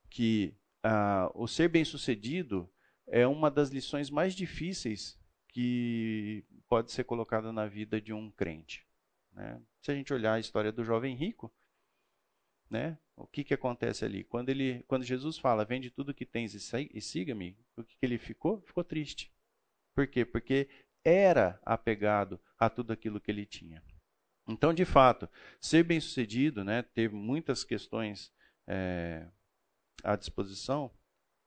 [0.08, 2.70] que ah, o ser bem-sucedido
[3.06, 5.18] é uma das lições mais difíceis
[5.48, 8.86] que pode ser colocada na vida de um crente.
[9.32, 9.60] Né?
[9.82, 11.52] Se a gente olhar a história do jovem rico,
[12.68, 12.98] né?
[13.16, 14.24] o que, que acontece ali?
[14.24, 18.18] Quando, ele, quando Jesus fala, vende tudo que tens e siga-me, o que, que ele
[18.18, 18.60] ficou?
[18.62, 19.32] Ficou triste.
[19.94, 20.24] Por quê?
[20.24, 20.68] Porque
[21.04, 23.82] era apegado a tudo aquilo que ele tinha.
[24.48, 25.28] Então, de fato,
[25.60, 28.32] ser bem-sucedido, né, ter muitas questões
[28.66, 29.26] é,
[30.02, 30.90] à disposição,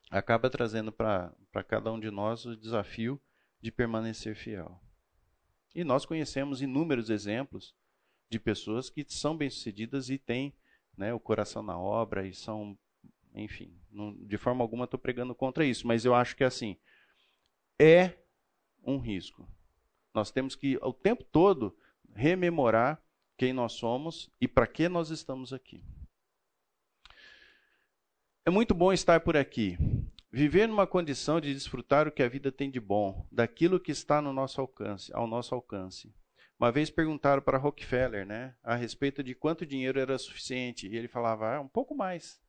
[0.09, 1.33] acaba trazendo para
[1.67, 3.19] cada um de nós o desafio
[3.59, 4.79] de permanecer fiel.
[5.73, 7.75] E nós conhecemos inúmeros exemplos
[8.33, 10.53] de pessoas que são bem-sucedidas e têm
[10.97, 12.75] né, o coração na obra e são,
[13.35, 16.75] enfim, não, de forma alguma estou pregando contra isso, mas eu acho que assim
[17.79, 18.17] é
[18.83, 19.47] um risco.
[20.13, 21.77] Nós temos que o tempo todo
[22.15, 23.01] rememorar
[23.37, 25.83] quem nós somos e para que nós estamos aqui.
[28.45, 29.77] É muito bom estar por aqui.
[30.31, 34.21] Viver numa condição de desfrutar o que a vida tem de bom, daquilo que está
[34.21, 36.11] no nosso alcance, ao nosso alcance.
[36.59, 41.07] Uma vez perguntaram para Rockefeller, né, a respeito de quanto dinheiro era suficiente, e ele
[41.07, 42.39] falava, ah, um pouco mais.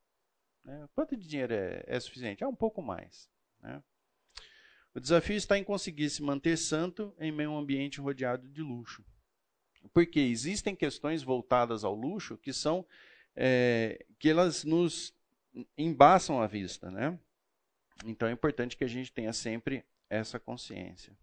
[0.64, 0.88] Né?
[0.94, 2.44] Quanto de dinheiro é, é suficiente?
[2.44, 3.28] Ah, um pouco mais.
[3.60, 3.82] Né?
[4.94, 8.62] O desafio está em conseguir se manter santo em meio a um ambiente rodeado de
[8.62, 9.04] luxo.
[9.92, 12.86] Porque existem questões voltadas ao luxo que são
[13.34, 15.12] é, que elas nos
[15.76, 17.18] embaçam a vista, né?
[18.04, 21.16] Então é importante que a gente tenha sempre essa consciência.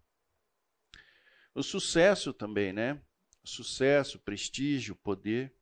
[1.54, 3.00] O sucesso também, né?
[3.44, 5.52] sucesso, prestígio, poder.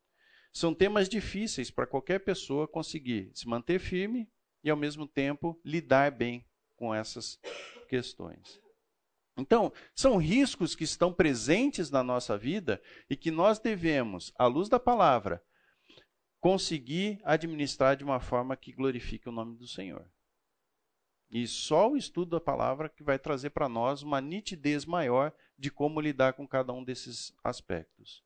[0.53, 4.29] São temas difíceis para qualquer pessoa conseguir se manter firme
[4.62, 6.44] e, ao mesmo tempo, lidar bem
[6.76, 7.38] com essas
[7.88, 8.61] questões.
[9.37, 14.68] Então, são riscos que estão presentes na nossa vida e que nós devemos, à luz
[14.68, 15.42] da palavra,
[16.40, 20.11] conseguir administrar de uma forma que glorifique o nome do Senhor.
[21.31, 25.70] E só o estudo da palavra que vai trazer para nós uma nitidez maior de
[25.70, 28.25] como lidar com cada um desses aspectos.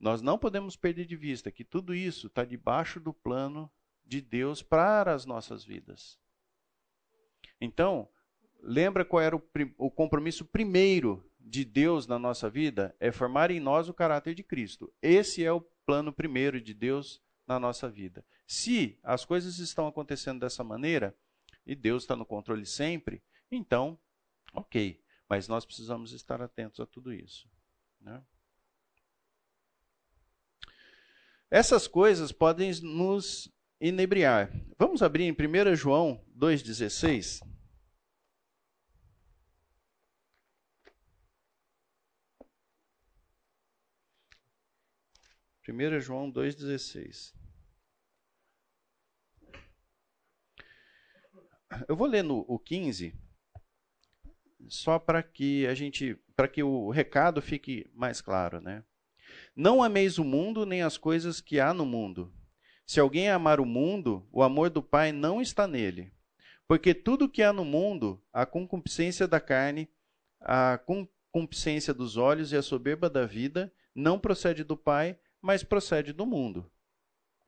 [0.00, 3.70] Nós não podemos perder de vista que tudo isso está debaixo do plano
[4.04, 6.18] de Deus para as nossas vidas.
[7.60, 8.08] Então,
[8.60, 9.42] lembra qual era o,
[9.78, 12.94] o compromisso primeiro de Deus na nossa vida?
[12.98, 14.92] É formar em nós o caráter de Cristo.
[15.00, 18.24] Esse é o plano primeiro de Deus na nossa vida.
[18.44, 21.16] Se as coisas estão acontecendo dessa maneira,
[21.64, 23.98] e Deus está no controle sempre, então,
[24.52, 25.00] ok.
[25.28, 27.48] Mas nós precisamos estar atentos a tudo isso.
[28.00, 28.22] Né?
[31.50, 33.48] Essas coisas podem nos
[33.80, 34.50] inebriar.
[34.78, 37.40] Vamos abrir em 1 João 2,16.
[45.68, 47.34] 1 João 2,16.
[51.88, 53.12] Eu vou ler no o 15,
[54.68, 58.82] só para que a gente, para que o recado fique mais claro, né?
[59.54, 62.32] Não ameis o mundo nem as coisas que há no mundo.
[62.86, 66.12] Se alguém amar o mundo, o amor do Pai não está nele.
[66.68, 69.88] Porque tudo que há no mundo, a concupiscência da carne,
[70.40, 70.78] a
[71.32, 76.26] concupiscência dos olhos e a soberba da vida, não procede do Pai, mas procede do
[76.26, 76.70] mundo.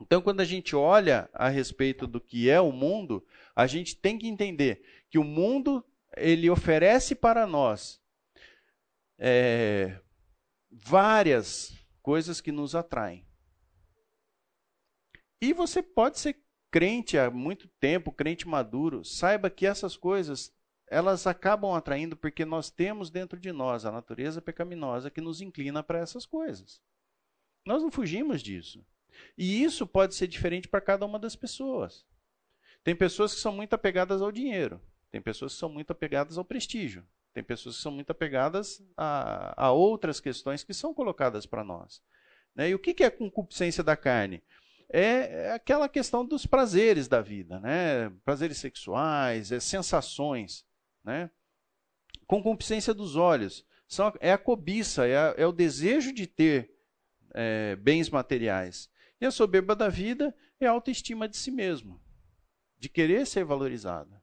[0.00, 4.16] Então, quando a gente olha a respeito do que é o mundo, a gente tem
[4.16, 5.85] que entender que o mundo
[6.16, 8.01] ele oferece para nós
[9.18, 10.01] é,
[10.71, 13.27] várias coisas que nos atraem.
[15.40, 16.40] E você pode ser
[16.71, 20.53] crente há muito tempo, crente maduro, saiba que essas coisas
[20.90, 25.83] elas acabam atraindo porque nós temos dentro de nós a natureza pecaminosa que nos inclina
[25.83, 26.81] para essas coisas.
[27.64, 28.85] Nós não fugimos disso.
[29.37, 32.07] E isso pode ser diferente para cada uma das pessoas.
[32.83, 36.44] Tem pessoas que são muito apegadas ao dinheiro, tem pessoas que são muito apegadas ao
[36.44, 41.64] prestígio, tem pessoas que são muito apegadas a, a outras questões que são colocadas para
[41.64, 42.03] nós.
[42.55, 42.71] Né?
[42.71, 44.42] E o que é a concupiscência da carne?
[44.90, 48.11] É, é aquela questão dos prazeres da vida, né?
[48.25, 50.66] prazeres sexuais, é sensações.
[51.05, 51.31] Né?
[52.27, 56.75] Concupiscência dos olhos são, é a cobiça, é, a, é o desejo de ter
[57.35, 58.90] é, bens materiais.
[59.21, 62.01] E a soberba da vida é a autoestima de si mesmo,
[62.79, 64.17] de querer ser valorizada.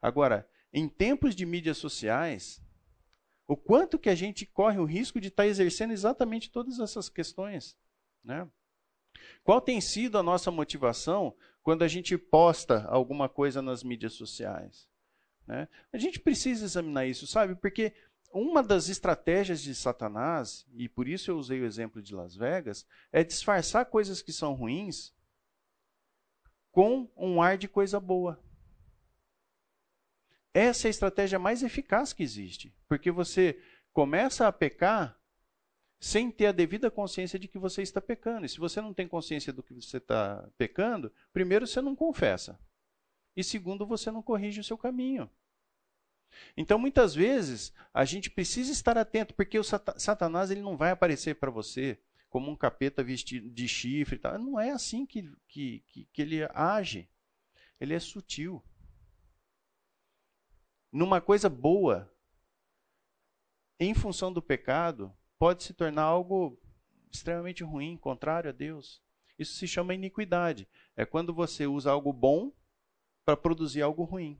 [0.00, 2.62] Agora, em tempos de mídias sociais,
[3.46, 7.08] o quanto que a gente corre o risco de estar tá exercendo exatamente todas essas
[7.08, 7.76] questões,
[8.22, 8.48] né?
[9.42, 14.88] Qual tem sido a nossa motivação quando a gente posta alguma coisa nas mídias sociais?
[15.46, 15.68] Né?
[15.92, 17.54] A gente precisa examinar isso, sabe?
[17.56, 17.92] Porque
[18.32, 22.86] uma das estratégias de Satanás, e por isso eu usei o exemplo de Las Vegas,
[23.10, 25.12] é disfarçar coisas que são ruins
[26.70, 28.40] com um ar de coisa boa.
[30.52, 33.60] Essa é a estratégia mais eficaz que existe, porque você
[33.92, 35.18] começa a pecar
[36.00, 38.46] sem ter a devida consciência de que você está pecando.
[38.46, 42.58] E se você não tem consciência do que você está pecando, primeiro você não confessa.
[43.36, 45.30] E segundo, você não corrige o seu caminho.
[46.56, 51.34] Então, muitas vezes, a gente precisa estar atento, porque o Satanás ele não vai aparecer
[51.34, 54.20] para você como um capeta vestido de chifre.
[54.38, 57.08] Não é assim que, que, que, que ele age.
[57.78, 58.62] Ele é sutil.
[60.92, 62.12] Numa coisa boa,
[63.78, 66.60] em função do pecado, pode se tornar algo
[67.10, 69.02] extremamente ruim, contrário a Deus.
[69.38, 70.68] Isso se chama iniquidade.
[70.96, 72.52] É quando você usa algo bom
[73.24, 74.38] para produzir algo ruim.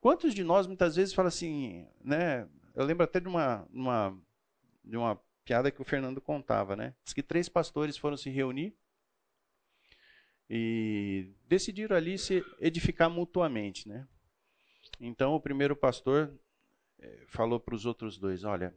[0.00, 2.48] Quantos de nós muitas vezes fala assim, né?
[2.74, 4.18] Eu lembro até de uma, uma,
[4.82, 6.94] de uma piada que o Fernando contava, né?
[7.04, 8.74] Diz que três pastores foram se reunir
[10.48, 14.08] e decidiram ali se edificar mutuamente, né?
[15.00, 16.38] Então o primeiro pastor
[16.98, 18.76] eh, falou para os outros dois: Olha,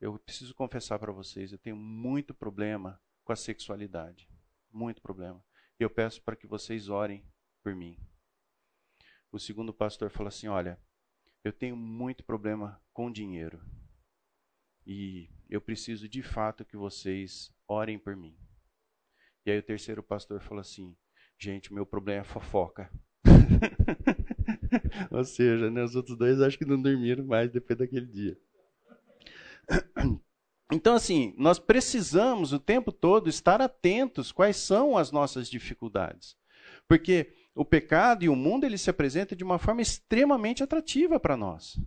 [0.00, 4.30] eu preciso confessar para vocês, eu tenho muito problema com a sexualidade,
[4.70, 5.44] muito problema.
[5.80, 7.26] E eu peço para que vocês orem
[7.60, 7.98] por mim.
[9.32, 10.80] O segundo pastor falou assim: Olha,
[11.42, 13.60] eu tenho muito problema com dinheiro.
[14.86, 18.38] E eu preciso de fato que vocês orem por mim.
[19.44, 20.96] E aí o terceiro pastor falou assim:
[21.36, 22.88] Gente, meu problema é fofoca.
[25.10, 28.38] Ou seja, né, os outros dois acho que não dormiram mais depois daquele dia.
[30.72, 36.36] Então, assim, nós precisamos o tempo todo estar atentos quais são as nossas dificuldades.
[36.88, 41.36] Porque o pecado e o mundo ele se apresenta de uma forma extremamente atrativa para
[41.36, 41.78] nós.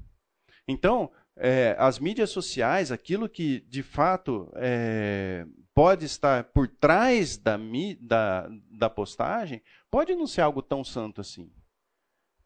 [0.65, 7.57] Então, é, as mídias sociais, aquilo que de fato é, pode estar por trás da,
[7.99, 9.61] da, da postagem,
[9.91, 11.51] pode não ser algo tão santo assim.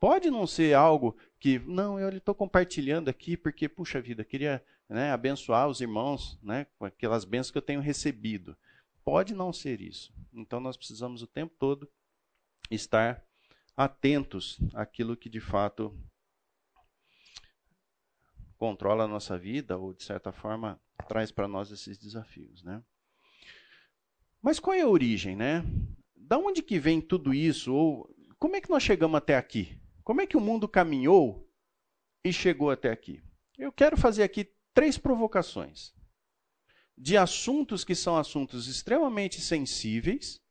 [0.03, 5.13] Pode não ser algo que, não, eu estou compartilhando aqui porque, puxa vida, queria né,
[5.13, 8.53] abençoar os irmãos né, com aquelas bênçãos que eu tenho recebido.
[9.05, 10.13] Pode não ser isso.
[10.33, 11.89] Então nós precisamos o tempo todo
[12.69, 13.23] estar
[13.77, 15.97] atentos àquilo que de fato
[18.57, 20.77] controla a nossa vida ou de certa forma
[21.07, 22.83] traz para nós esses desafios, né?
[24.41, 25.63] Mas qual é a origem, né?
[26.13, 29.81] Da onde que vem tudo isso ou como é que nós chegamos até aqui?
[30.03, 31.49] Como é que o mundo caminhou
[32.23, 33.23] e chegou até aqui?
[33.57, 35.93] Eu quero fazer aqui três provocações
[36.97, 40.41] de assuntos que são assuntos extremamente sensíveis,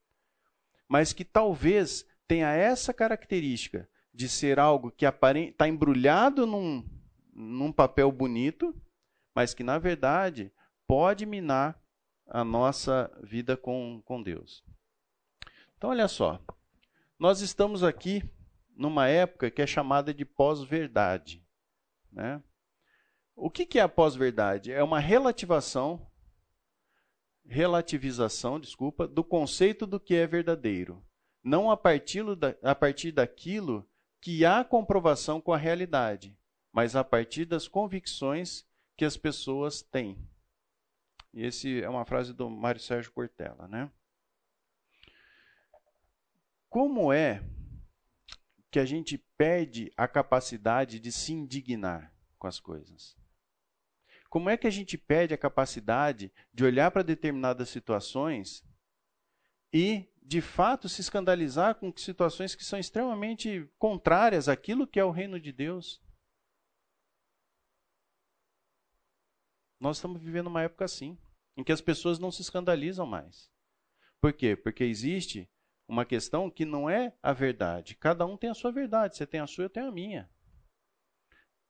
[0.89, 6.85] mas que talvez tenha essa característica de ser algo que está embrulhado num,
[7.33, 8.75] num papel bonito,
[9.35, 10.53] mas que na verdade
[10.87, 11.81] pode minar
[12.27, 14.65] a nossa vida com, com Deus.
[15.77, 16.41] Então, olha só,
[17.19, 18.23] nós estamos aqui
[18.77, 21.45] numa época que é chamada de pós-verdade.
[22.11, 22.43] Né?
[23.35, 24.73] O que, que é a pós-verdade?
[24.73, 26.07] É uma relativação,
[27.45, 31.05] relativização, desculpa, do conceito do que é verdadeiro.
[31.43, 33.89] Não a partir, da, a partir daquilo
[34.21, 36.39] que há comprovação com a realidade,
[36.73, 38.65] mas a partir das convicções
[38.97, 40.17] que as pessoas têm.
[41.33, 43.91] E esse é uma frase do Mário Sérgio Cortella, né?
[46.69, 47.43] Como é
[48.73, 53.15] que a gente perde a capacidade de se indignar com as coisas?
[54.31, 58.65] Como é que a gente perde a capacidade de olhar para determinadas situações
[59.71, 65.11] e, de fato, se escandalizar com situações que são extremamente contrárias àquilo que é o
[65.11, 66.03] reino de Deus?
[69.79, 71.19] Nós estamos vivendo uma época assim,
[71.59, 73.53] em que as pessoas não se escandalizam mais.
[74.19, 74.57] Por quê?
[74.57, 75.52] Porque existe
[75.93, 77.95] uma questão que não é a verdade.
[77.95, 79.15] Cada um tem a sua verdade.
[79.15, 80.29] Você tem a sua, eu tenho a minha.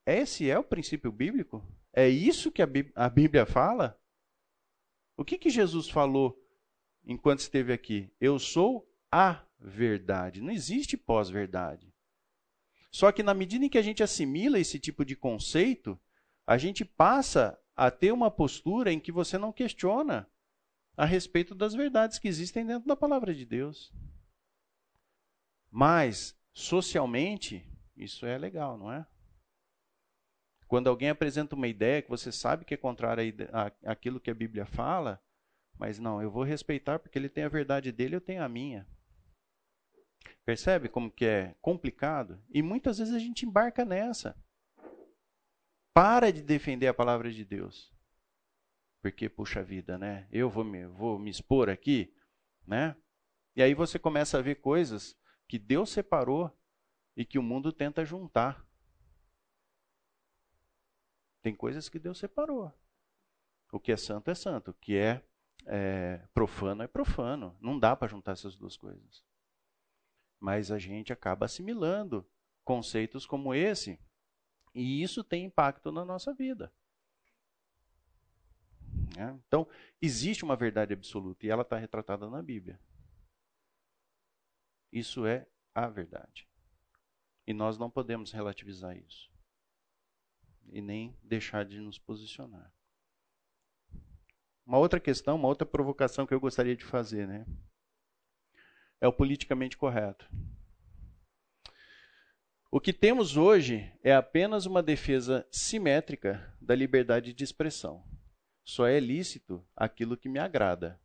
[0.07, 1.61] Esse é o princípio bíblico?
[1.93, 4.01] É isso que a Bíblia fala?
[5.17, 6.41] O que, que Jesus falou
[7.05, 8.13] enquanto esteve aqui?
[8.21, 10.41] Eu sou a verdade.
[10.41, 11.93] Não existe pós-verdade.
[12.93, 16.01] Só que na medida em que a gente assimila esse tipo de conceito,
[16.47, 20.31] a gente passa a ter uma postura em que você não questiona
[20.97, 23.93] a respeito das verdades que existem dentro da palavra de Deus.
[25.75, 27.67] Mas, socialmente,
[27.97, 29.07] isso é legal, não é?
[30.69, 33.25] Quando alguém apresenta uma ideia que você sabe que é contrária
[33.83, 35.19] àquilo que a Bíblia fala,
[35.79, 38.87] mas não, eu vou respeitar porque ele tem a verdade dele, eu tenho a minha.
[40.45, 42.43] Percebe como que é complicado?
[42.51, 44.37] E muitas vezes a gente embarca nessa.
[45.95, 47.91] Para de defender a palavra de Deus.
[49.01, 50.29] Porque, puxa vida, né?
[50.31, 52.15] Eu vou me, vou me expor aqui,
[52.67, 52.95] né?
[53.57, 55.17] E aí você começa a ver coisas
[55.53, 56.51] que Deus separou
[57.15, 58.67] e que o mundo tenta juntar.
[61.43, 62.73] Tem coisas que Deus separou.
[63.71, 65.23] O que é santo é santo, o que é,
[65.67, 67.55] é profano é profano.
[67.61, 69.23] Não dá para juntar essas duas coisas.
[70.41, 72.27] Mas a gente acaba assimilando
[72.65, 74.01] conceitos como esse,
[74.75, 76.73] e isso tem impacto na nossa vida.
[79.19, 79.29] É?
[79.47, 79.69] Então,
[80.01, 82.81] existe uma verdade absoluta e ela está retratada na Bíblia.
[84.93, 86.47] Isso é a verdade.
[87.47, 89.33] E nós não podemos relativizar isso
[90.71, 92.73] e nem deixar de nos posicionar.
[94.65, 97.45] Uma outra questão, uma outra provocação que eu gostaria de fazer, né?
[99.01, 100.31] É o politicamente correto.
[102.71, 108.03] O que temos hoje é apenas uma defesa simétrica da liberdade de expressão.
[108.65, 110.99] Só é lícito aquilo que me agrada.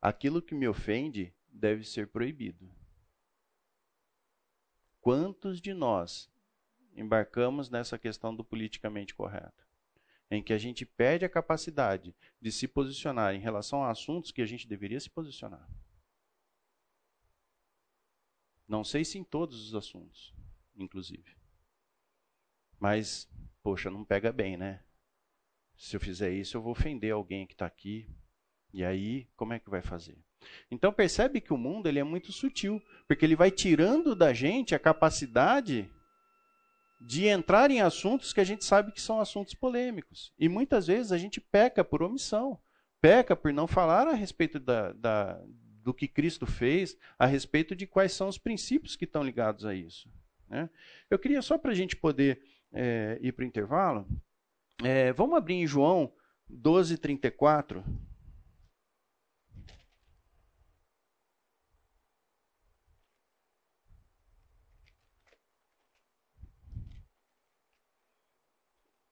[0.00, 2.74] Aquilo que me ofende deve ser proibido.
[5.04, 6.32] Quantos de nós
[6.96, 9.68] embarcamos nessa questão do politicamente correto,
[10.30, 14.40] em que a gente perde a capacidade de se posicionar em relação a assuntos que
[14.40, 15.68] a gente deveria se posicionar.
[18.66, 20.34] Não sei se em todos os assuntos,
[20.74, 21.36] inclusive.
[22.80, 23.30] Mas,
[23.62, 24.82] poxa, não pega bem, né?
[25.76, 28.08] Se eu fizer isso, eu vou ofender alguém que está aqui.
[28.72, 30.16] E aí, como é que vai fazer?
[30.70, 34.74] Então percebe que o mundo ele é muito sutil, porque ele vai tirando da gente
[34.74, 35.90] a capacidade
[37.00, 40.32] de entrar em assuntos que a gente sabe que são assuntos polêmicos.
[40.38, 42.58] E muitas vezes a gente peca por omissão,
[43.00, 45.40] peca por não falar a respeito da, da,
[45.82, 49.74] do que Cristo fez, a respeito de quais são os princípios que estão ligados a
[49.74, 50.10] isso.
[50.48, 50.70] Né?
[51.10, 52.42] Eu queria só para a gente poder
[52.72, 54.06] é, ir para o intervalo,
[54.82, 56.12] é, vamos abrir em João
[56.48, 57.84] 12, 34.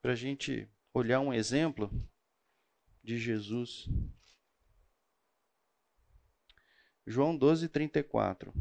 [0.02, 1.88] Para a gente olhar um exemplo
[3.02, 3.88] de Jesus.
[7.06, 8.52] João 12, 34.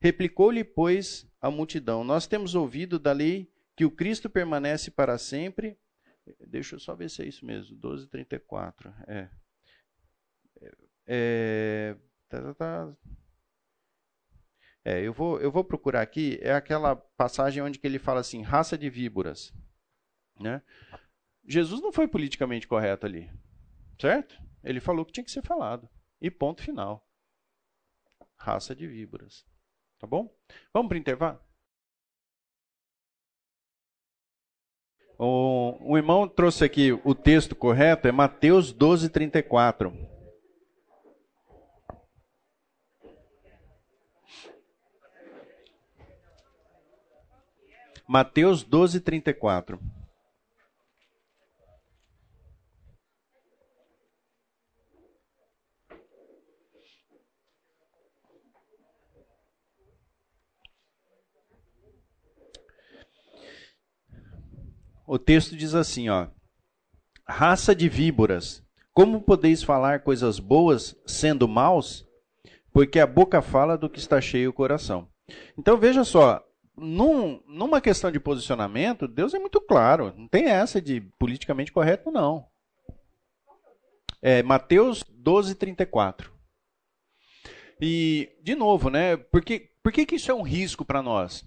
[0.00, 5.78] Replicou-lhe, pois, a multidão: Nós temos ouvido da lei que o Cristo permanece para sempre.
[6.46, 7.76] Deixa eu só ver se é isso mesmo.
[7.76, 8.92] 12, 34.
[9.06, 9.30] É.
[11.06, 11.96] É,
[12.28, 12.96] tá, tá, tá.
[14.88, 18.40] É, eu, vou, eu vou procurar aqui, é aquela passagem onde que ele fala assim,
[18.40, 19.52] raça de víboras.
[20.40, 20.62] Né?
[21.46, 23.30] Jesus não foi politicamente correto ali,
[24.00, 24.34] certo?
[24.64, 25.86] Ele falou que tinha que ser falado.
[26.18, 27.06] E ponto final.
[28.34, 29.44] Raça de víboras.
[29.98, 30.34] Tá bom?
[30.72, 31.40] Vamos para o intervalo?
[35.18, 39.92] O, irmão trouxe aqui o texto correto, é Mateus 12, 34.
[48.08, 49.78] Mateus 12, 34.
[65.06, 66.28] O texto diz assim, ó:
[67.28, 72.08] Raça de víboras, como podeis falar coisas boas sendo maus?
[72.72, 75.10] Porque a boca fala do que está cheio o coração.
[75.58, 76.47] Então veja só,
[76.78, 80.14] num, numa questão de posicionamento, Deus é muito claro.
[80.16, 82.46] Não tem essa de politicamente correto, não.
[84.20, 86.32] É Mateus 12, 34.
[87.80, 89.16] E, de novo, né?
[89.16, 91.44] Por que, por que, que isso é um risco para nós?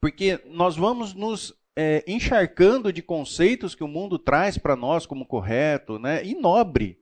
[0.00, 5.26] Porque nós vamos nos é, encharcando de conceitos que o mundo traz para nós como
[5.26, 6.98] correto né, e nobre.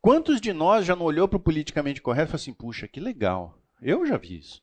[0.00, 3.00] Quantos de nós já não olhou para o politicamente correto e falou assim, puxa, que
[3.00, 4.62] legal, eu já vi isso.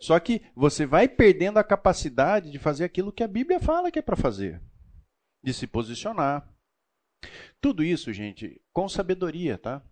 [0.00, 3.98] Só que você vai perdendo a capacidade de fazer aquilo que a Bíblia fala que
[3.98, 4.62] é para fazer,
[5.42, 6.48] de se posicionar.
[7.60, 9.82] Tudo isso, gente, com sabedoria, tá?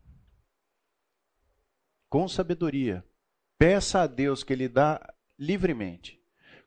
[2.08, 3.04] Com sabedoria.
[3.58, 6.20] Peça a Deus que Ele dá livremente.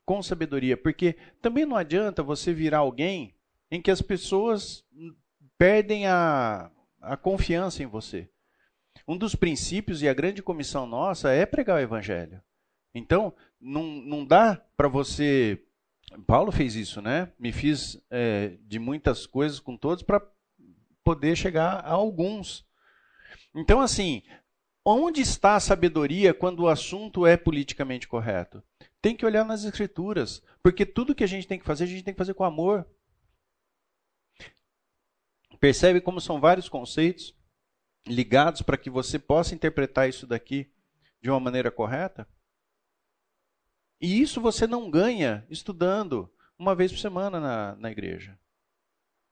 [0.03, 0.75] Com sabedoria.
[0.75, 3.35] Porque também não adianta você virar alguém
[3.69, 4.83] em que as pessoas
[5.57, 6.71] perdem a,
[7.01, 8.29] a confiança em você.
[9.07, 12.41] Um dos princípios e a grande comissão nossa é pregar o Evangelho.
[12.95, 15.61] Então, não, não dá para você.
[16.25, 17.29] Paulo fez isso, né?
[17.37, 20.25] Me fiz é, de muitas coisas com todos para
[21.03, 22.65] poder chegar a alguns.
[23.53, 24.23] Então, assim,
[24.83, 28.63] onde está a sabedoria quando o assunto é politicamente correto?
[29.01, 32.03] Tem que olhar nas escrituras, porque tudo que a gente tem que fazer, a gente
[32.03, 32.87] tem que fazer com amor.
[35.59, 37.35] Percebe como são vários conceitos
[38.07, 40.71] ligados para que você possa interpretar isso daqui
[41.21, 42.27] de uma maneira correta?
[43.99, 48.39] E isso você não ganha estudando uma vez por semana na, na igreja.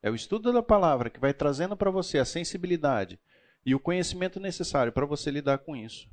[0.01, 3.20] É o estudo da palavra que vai trazendo para você a sensibilidade
[3.66, 6.09] e o conhecimento necessário para você lidar com isso.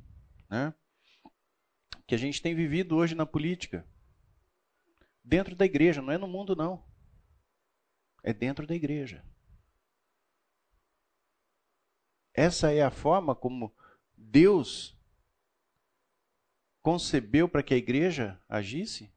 [0.49, 0.73] Né?
[2.07, 3.85] Que a gente tem vivido hoje na política.
[5.23, 6.85] Dentro da igreja, não é no mundo, não.
[8.23, 9.25] É dentro da igreja.
[12.33, 13.75] Essa é a forma como
[14.15, 14.97] Deus
[16.81, 19.11] concebeu para que a igreja agisse?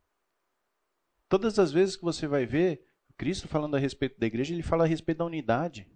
[1.29, 2.87] Todas as vezes que você vai ver
[3.17, 5.89] Cristo falando a respeito da igreja, ele fala a respeito da unidade.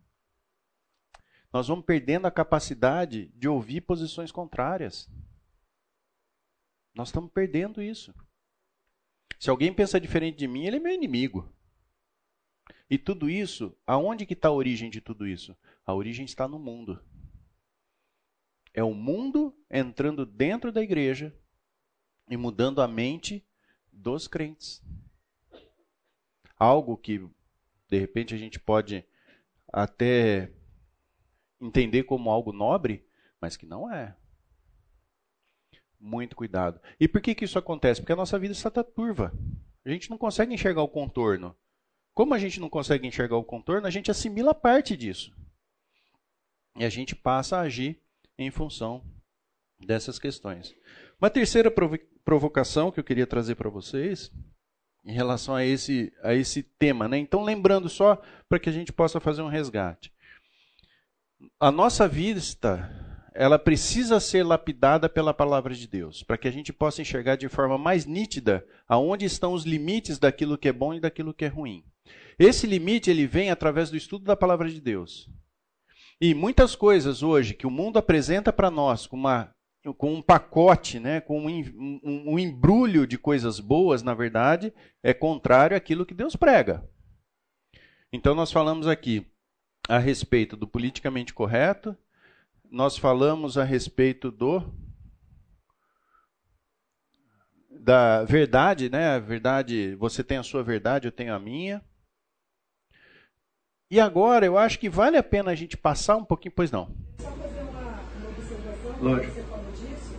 [1.52, 5.10] Nós vamos perdendo a capacidade de ouvir posições contrárias.
[6.94, 8.14] Nós estamos perdendo isso.
[9.38, 11.52] Se alguém pensa diferente de mim, ele é meu inimigo.
[12.90, 15.56] E tudo isso, aonde que está a origem de tudo isso?
[15.86, 17.02] A origem está no mundo.
[18.74, 21.34] É o mundo entrando dentro da igreja
[22.28, 23.44] e mudando a mente
[23.92, 24.82] dos crentes.
[26.56, 27.18] Algo que,
[27.88, 29.04] de repente, a gente pode
[29.72, 30.52] até
[31.60, 33.06] entender como algo nobre,
[33.40, 34.16] mas que não é.
[36.00, 36.80] Muito cuidado.
[36.98, 38.00] E por que, que isso acontece?
[38.00, 39.32] Porque a nossa vida está turva.
[39.84, 41.56] A gente não consegue enxergar o contorno.
[42.14, 45.36] Como a gente não consegue enxergar o contorno, a gente assimila parte disso.
[46.76, 48.00] E a gente passa a agir
[48.36, 49.04] em função
[49.78, 50.74] dessas questões.
[51.20, 51.70] Uma terceira
[52.28, 54.30] provocação que eu queria trazer para vocês
[55.02, 57.08] em relação a esse, a esse tema.
[57.08, 57.16] Né?
[57.16, 60.12] Então, lembrando só para que a gente possa fazer um resgate.
[61.58, 62.86] A nossa vista,
[63.34, 67.48] ela precisa ser lapidada pela palavra de Deus, para que a gente possa enxergar de
[67.48, 71.48] forma mais nítida aonde estão os limites daquilo que é bom e daquilo que é
[71.48, 71.82] ruim.
[72.38, 75.30] Esse limite ele vem através do estudo da palavra de Deus.
[76.20, 79.50] E muitas coisas hoje que o mundo apresenta para nós com, uma,
[79.94, 84.72] com um pacote, né, com um, um, um embrulho de coisas boas, na verdade,
[85.02, 86.88] é contrário àquilo que Deus prega.
[88.12, 89.26] Então nós falamos aqui
[89.88, 91.96] a respeito do politicamente correto,
[92.70, 94.62] nós falamos a respeito do
[97.70, 99.14] da verdade, né?
[99.14, 101.82] A verdade, você tem a sua verdade, eu tenho a minha.
[103.90, 106.94] E agora eu acho que vale a pena a gente passar um pouquinho, pois não.
[107.18, 109.32] Só fazer uma, uma observação, Lógico.
[109.32, 110.16] você falou disso.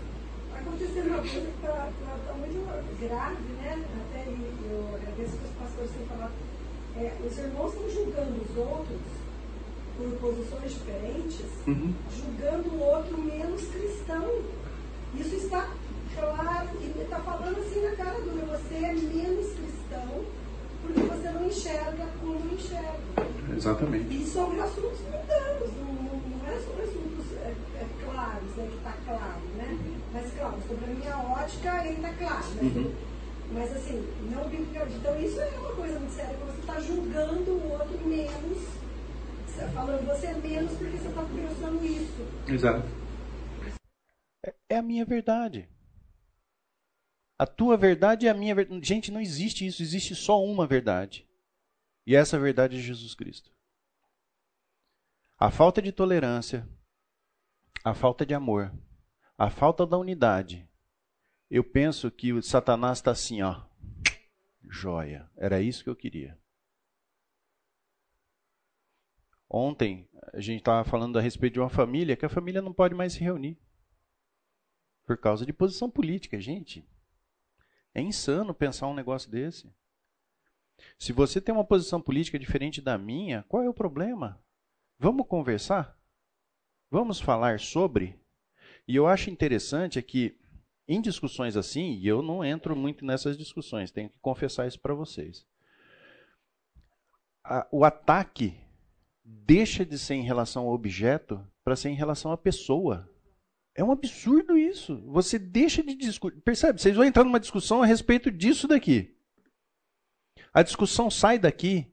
[0.56, 3.86] Aconteceu uma coisa que está tá, tá muito grave, né?
[4.10, 6.32] Até eu agradeço que os pastores têm falado.
[6.98, 9.02] É, os irmãos estão julgando os outros
[9.98, 11.94] por posições diferentes, uhum.
[12.16, 14.30] julgando o outro menos cristão.
[15.16, 15.70] Isso está
[16.16, 20.26] claro, e está falando assim na cara meu, você é menos cristão
[20.82, 23.28] porque você não enxerga como enxerga.
[23.56, 24.16] Exatamente.
[24.16, 28.94] E sobre assuntos mundanos, não, não é sobre assuntos é, é, claros, né, que está
[29.06, 29.78] claro, né?
[30.12, 32.48] Mas, claro, sobre a minha ótica, ele está claro.
[32.56, 32.62] Né?
[32.64, 32.96] Uhum.
[33.54, 34.98] Mas, assim, não biblicamente.
[34.98, 38.58] Então, isso é uma coisa muito séria, você está julgando o outro menos,
[39.46, 42.28] você tá falando você é menos porque você está pensando isso.
[42.48, 42.88] Exato.
[44.46, 45.68] É, é a minha verdade.
[47.38, 48.86] A tua verdade é a minha verdade.
[48.86, 51.28] Gente, não existe isso, existe só uma verdade.
[52.06, 53.52] E essa verdade é Jesus Cristo.
[55.38, 56.68] A falta de tolerância,
[57.84, 58.74] a falta de amor,
[59.40, 60.70] a falta da unidade.
[61.50, 63.64] Eu penso que o Satanás está assim, ó.
[64.70, 65.32] Joia.
[65.38, 66.38] Era isso que eu queria.
[69.50, 72.94] Ontem a gente estava falando a respeito de uma família que a família não pode
[72.94, 73.58] mais se reunir
[75.06, 76.86] por causa de posição política, gente.
[77.96, 79.74] É insano pensar um negócio desse.
[81.00, 84.44] Se você tem uma posição política diferente da minha, qual é o problema?
[85.00, 85.98] Vamos conversar?
[86.92, 88.20] Vamos falar sobre?
[88.90, 90.36] E eu acho interessante é que
[90.88, 94.96] em discussões assim, e eu não entro muito nessas discussões, tenho que confessar isso para
[94.96, 95.46] vocês.
[97.44, 98.60] A, o ataque
[99.24, 103.08] deixa de ser em relação ao objeto para ser em relação à pessoa.
[103.76, 105.00] É um absurdo isso.
[105.06, 106.42] Você deixa de discutir.
[106.42, 106.82] Percebe?
[106.82, 109.16] Vocês vão entrar numa discussão a respeito disso daqui.
[110.52, 111.86] A discussão sai daqui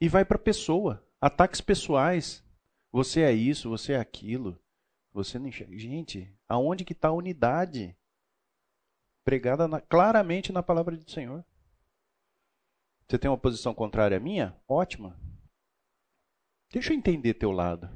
[0.00, 1.06] e vai para a pessoa.
[1.20, 2.42] Ataques pessoais.
[2.90, 4.60] Você é isso, você é aquilo.
[5.12, 5.76] Você não enxerga.
[5.78, 7.96] Gente, aonde que está a unidade?
[9.24, 11.44] Pregada na, claramente na palavra do Senhor.
[13.06, 14.56] Você tem uma posição contrária à minha?
[14.66, 15.20] Ótima.
[16.72, 17.90] Deixa eu entender teu lado.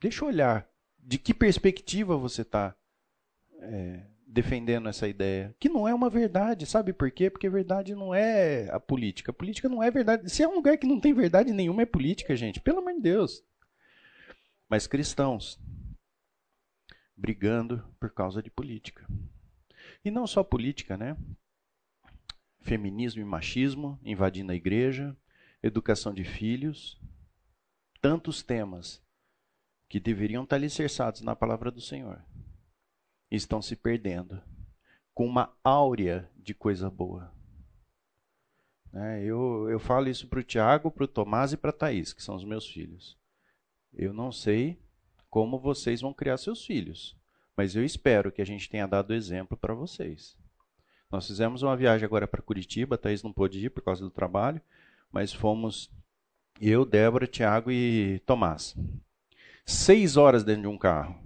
[0.00, 0.68] Deixa eu olhar
[0.98, 2.74] de que perspectiva você está
[3.60, 5.54] é, defendendo essa ideia.
[5.60, 7.30] Que não é uma verdade, sabe por quê?
[7.30, 9.30] Porque verdade não é a política.
[9.30, 10.30] A política não é verdade.
[10.30, 12.60] Se é um lugar que não tem verdade nenhuma, é política, gente.
[12.60, 13.44] Pelo amor de Deus.
[14.68, 15.60] Mas cristãos
[17.16, 19.06] brigando por causa de política.
[20.04, 21.16] E não só política, né?
[22.60, 25.16] Feminismo e machismo invadindo a igreja,
[25.62, 27.00] educação de filhos,
[28.00, 29.02] tantos temas
[29.88, 32.22] que deveriam estar alicerçados na palavra do Senhor
[33.30, 34.42] estão se perdendo
[35.14, 37.32] com uma áurea de coisa boa.
[38.92, 42.12] Né, eu, eu falo isso para o Tiago, para o Tomás e para a Thaís,
[42.12, 43.18] que são os meus filhos.
[43.96, 44.78] Eu não sei
[45.30, 47.16] como vocês vão criar seus filhos,
[47.56, 50.36] mas eu espero que a gente tenha dado exemplo para vocês.
[51.10, 54.60] Nós fizemos uma viagem agora para Curitiba, Thaís não pôde ir por causa do trabalho,
[55.10, 55.90] mas fomos
[56.60, 58.76] eu, Débora, Tiago e Tomás
[59.66, 61.20] seis horas dentro de um carro,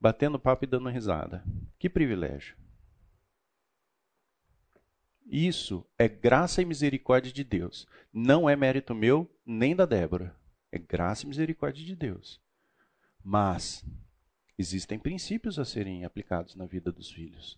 [0.00, 1.44] batendo papo e dando risada.
[1.78, 2.56] Que privilégio.
[5.26, 7.88] Isso é graça e misericórdia de Deus.
[8.12, 10.36] Não é mérito meu nem da Débora.
[10.74, 12.42] É graça e misericórdia de Deus.
[13.22, 13.86] Mas
[14.58, 17.56] existem princípios a serem aplicados na vida dos filhos.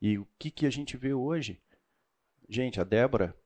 [0.00, 1.62] E o que, que a gente vê hoje?
[2.48, 3.40] Gente, a Débora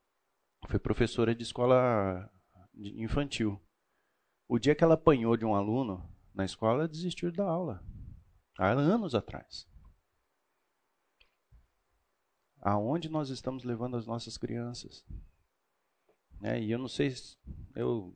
[0.69, 2.33] foi professora de escola
[2.75, 3.61] infantil.
[4.49, 7.85] O dia que ela apanhou de um aluno na escola, ela desistiu da aula.
[8.57, 9.69] Há anos atrás.
[12.63, 15.05] Aonde nós estamos levando as nossas crianças?
[16.43, 17.13] É, e eu não sei,
[17.75, 18.15] eu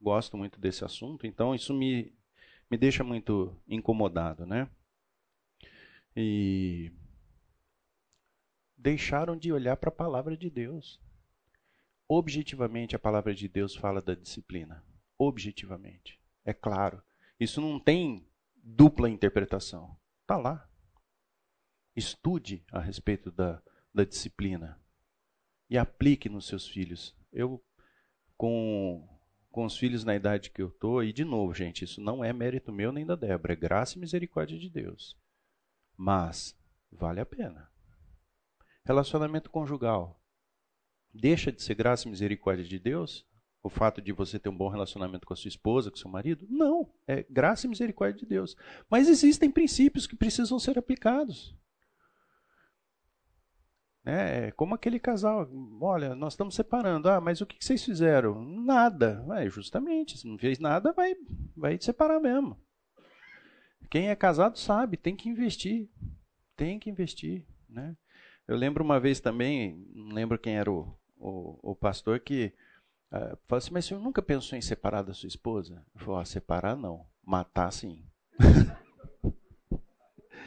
[0.00, 2.12] gosto muito desse assunto, então isso me,
[2.70, 4.68] me deixa muito incomodado, né?
[6.16, 6.92] E
[8.76, 11.00] deixaram de olhar para a palavra de Deus.
[12.08, 14.84] Objetivamente, a palavra de Deus fala da disciplina.
[15.18, 16.20] Objetivamente.
[16.44, 17.02] É claro.
[17.38, 18.26] Isso não tem
[18.56, 19.96] dupla interpretação.
[20.22, 20.68] Está lá.
[21.94, 23.60] Estude a respeito da,
[23.92, 24.80] da disciplina
[25.68, 27.14] e aplique nos seus filhos.
[27.32, 27.62] Eu,
[28.36, 29.06] com,
[29.50, 32.32] com os filhos na idade que eu estou, e de novo, gente, isso não é
[32.32, 35.16] mérito meu nem da Débora, é graça e misericórdia de Deus.
[35.96, 36.56] Mas
[36.90, 37.70] vale a pena.
[38.84, 40.18] Relacionamento conjugal.
[41.12, 43.26] Deixa de ser graça e misericórdia de Deus?
[43.62, 46.46] O fato de você ter um bom relacionamento com a sua esposa, com seu marido?
[46.48, 48.56] Não, é graça e misericórdia de Deus.
[48.88, 51.56] Mas existem princípios que precisam ser aplicados.
[54.10, 55.46] É, como aquele casal,
[55.82, 57.10] olha, nós estamos separando.
[57.10, 58.42] Ah, mas o que vocês fizeram?
[58.42, 59.22] Nada.
[59.36, 61.14] É, justamente, se não fez nada, vai,
[61.54, 62.58] vai te separar mesmo.
[63.90, 65.90] Quem é casado sabe, tem que investir.
[66.56, 67.44] Tem que investir.
[67.68, 67.94] Né?
[68.46, 72.54] Eu lembro uma vez também, não lembro quem era o, o, o pastor, que
[73.12, 75.84] uh, falou assim, mas o senhor nunca pensou em separar da sua esposa?
[75.94, 78.02] Eu falei, ah, separar não, matar sim.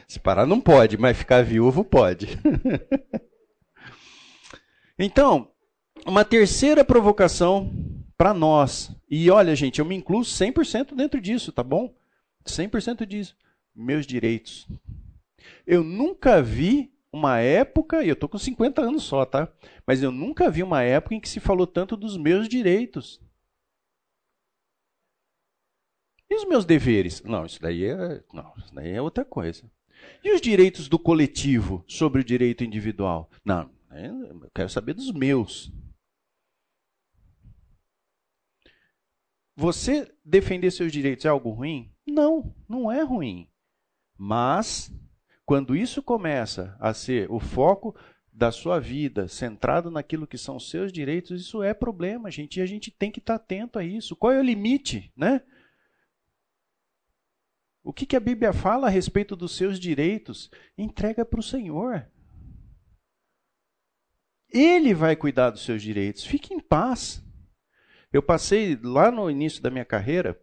[0.08, 2.26] separar não pode, mas ficar viúvo pode.
[5.04, 5.50] Então,
[6.06, 7.72] uma terceira provocação
[8.16, 8.94] para nós.
[9.10, 11.92] E olha, gente, eu me incluo 100% dentro disso, tá bom?
[12.46, 13.36] 100% disso.
[13.74, 14.68] Meus direitos.
[15.66, 19.52] Eu nunca vi uma época, e eu tô com 50 anos só, tá?
[19.84, 23.20] Mas eu nunca vi uma época em que se falou tanto dos meus direitos.
[26.30, 27.20] E os meus deveres?
[27.24, 29.64] Não, isso daí é, não, isso daí é outra coisa.
[30.22, 33.28] E os direitos do coletivo sobre o direito individual?
[33.44, 35.72] Não, eu quero saber dos meus.
[39.54, 41.94] Você defender seus direitos é algo ruim?
[42.06, 43.48] Não, não é ruim.
[44.16, 44.90] Mas,
[45.44, 47.94] quando isso começa a ser o foco
[48.32, 52.58] da sua vida, centrado naquilo que são seus direitos, isso é problema, gente.
[52.58, 54.16] E a gente tem que estar atento a isso.
[54.16, 55.42] Qual é o limite, né?
[57.84, 60.50] O que, que a Bíblia fala a respeito dos seus direitos?
[60.78, 62.08] Entrega para o Senhor.
[64.52, 66.24] Ele vai cuidar dos seus direitos.
[66.24, 67.22] Fique em paz.
[68.12, 70.38] Eu passei lá no início da minha carreira,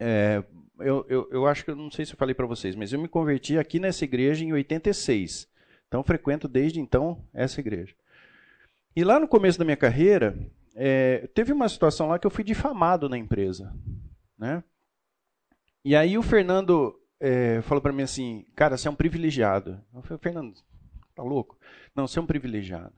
[0.00, 0.42] é,
[0.78, 3.00] eu, eu, eu, acho que eu não sei se eu falei para vocês, mas eu
[3.00, 5.48] me converti aqui nessa igreja em 86.
[5.86, 7.94] Então frequento desde então essa igreja.
[8.94, 10.38] E lá no começo da minha carreira,
[10.74, 13.74] é, teve uma situação lá que eu fui difamado na empresa.
[14.38, 14.62] Né?
[15.84, 19.80] E aí o Fernando é, falou para mim assim, cara, você é um privilegiado.
[19.92, 20.54] Eu falei, Fernando,
[21.14, 21.58] tá louco?
[21.94, 22.94] Não, você é um privilegiado.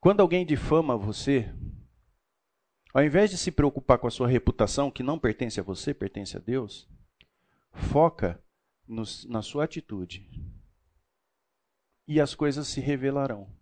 [0.00, 1.52] Quando alguém difama você,
[2.94, 6.36] ao invés de se preocupar com a sua reputação, que não pertence a você, pertence
[6.36, 6.88] a Deus,
[7.72, 8.40] foca
[8.86, 10.28] no, na sua atitude.
[12.06, 13.52] E as coisas se revelarão.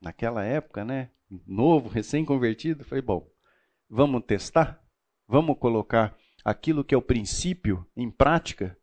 [0.00, 1.10] Naquela época, né?
[1.46, 3.28] Novo, recém-convertido, foi bom.
[3.90, 4.82] Vamos testar?
[5.26, 8.78] Vamos colocar aquilo que é o princípio em prática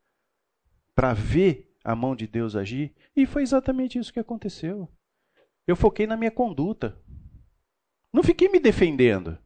[0.93, 2.93] para ver a mão de Deus agir?
[3.15, 4.89] E foi exatamente isso que aconteceu.
[5.67, 6.97] Eu foquei na minha conduta.
[8.13, 9.37] Não fiquei me defendendo.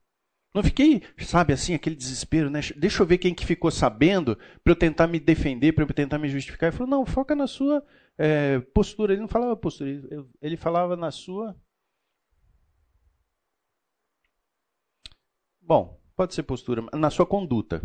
[0.54, 2.60] Não fiquei, sabe, assim, aquele desespero, né?
[2.76, 6.18] Deixa eu ver quem que ficou sabendo para eu tentar me defender, para eu tentar
[6.18, 6.70] me justificar.
[6.70, 7.86] Ele falou, não, foca na sua
[8.18, 9.14] é, postura.
[9.14, 9.92] Ele não falava postura,
[10.42, 11.56] ele, falava na sua.
[15.62, 17.82] Bom, pode ser postura, na sua conduta.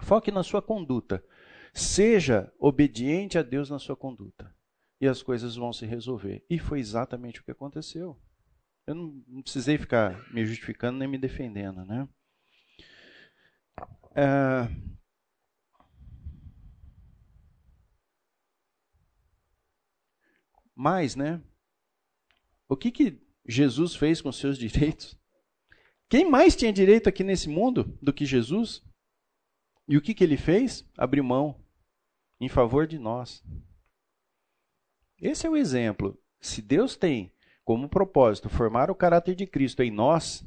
[0.00, 1.24] Foque na sua conduta.
[1.72, 4.54] Seja obediente a Deus na sua conduta
[5.02, 6.46] e as coisas vão se resolver.
[6.48, 8.16] E foi exatamente o que aconteceu.
[8.86, 12.08] Eu não, não precisei ficar me justificando nem me defendendo, né?
[14.14, 14.68] É...
[20.72, 21.42] Mas, né?
[22.68, 25.18] O que, que Jesus fez com seus direitos?
[26.08, 28.84] Quem mais tinha direito aqui nesse mundo do que Jesus?
[29.88, 30.88] E o que, que ele fez?
[30.96, 31.60] Abriu mão
[32.40, 33.42] em favor de nós.
[35.22, 36.20] Esse é o exemplo.
[36.40, 37.32] Se Deus tem
[37.64, 40.44] como propósito formar o caráter de Cristo em nós,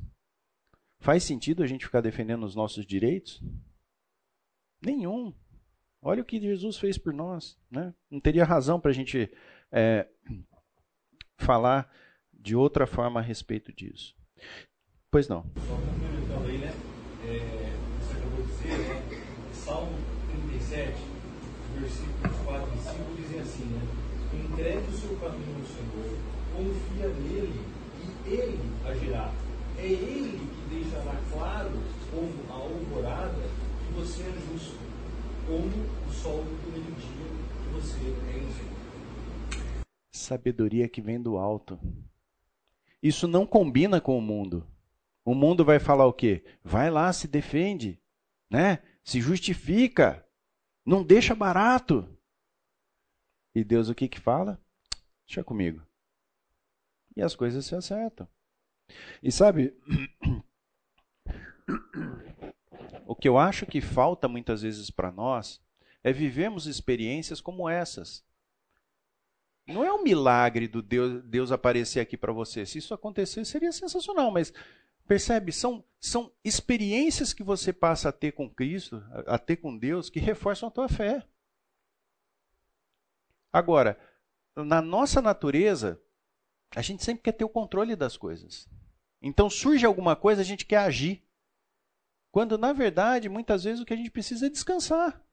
[1.00, 3.42] faz sentido a gente ficar defendendo os nossos direitos?
[4.86, 5.34] Nenhum.
[6.02, 7.58] Olha o que Jesus fez por nós.
[7.72, 7.94] Né?
[8.12, 9.32] Não teria razão para a gente
[9.72, 10.10] é,
[11.38, 11.90] falar
[12.34, 14.14] de outra forma a respeito disso.
[15.10, 15.44] Pois não.
[15.66, 16.74] Só complementando aí, né?
[17.24, 19.54] É, você acabou de dizer, né?
[19.54, 19.98] Salmo
[20.50, 20.94] 37,
[21.80, 24.06] versículos 4 e 5 dizem assim, né?
[24.56, 26.18] Entregue o seu caminho ao Senhor,
[26.56, 27.60] confia nele
[28.26, 29.34] e ele agirá.
[29.78, 31.72] É ele que deixará claro
[32.10, 33.50] como a alvorada
[33.94, 34.78] você é justo,
[35.46, 35.68] como
[36.08, 37.26] o sol do meio-dia
[37.64, 39.86] que você é injusto.
[40.14, 41.78] Sabedoria que vem do alto.
[43.04, 44.66] Isso não combina com o mundo.
[45.26, 46.46] O mundo vai falar o quê?
[46.64, 48.00] Vai lá, se defende,
[48.50, 48.80] né?
[49.04, 50.26] Se justifica,
[50.86, 52.08] não deixa barato.
[53.56, 54.62] E Deus o que que fala?
[55.26, 55.82] Deixa comigo.
[57.16, 58.28] E as coisas se acertam.
[59.24, 59.74] E sabe,
[63.08, 65.62] o que eu acho que falta muitas vezes para nós
[66.04, 68.24] é vivermos experiências como essas.
[69.66, 72.66] Não é um milagre do Deus, Deus aparecer aqui para você.
[72.66, 74.54] Se isso acontecer, seria sensacional, mas
[75.08, 75.52] Percebe?
[75.52, 80.20] São, são experiências que você passa a ter com Cristo, a ter com Deus, que
[80.20, 81.24] reforçam a tua fé.
[83.56, 83.98] Agora,
[84.54, 85.98] na nossa natureza,
[86.76, 88.68] a gente sempre quer ter o controle das coisas.
[89.22, 91.26] Então surge alguma coisa, a gente quer agir.
[92.34, 95.26] Quando, na verdade, muitas vezes o que a gente precisa é descansar.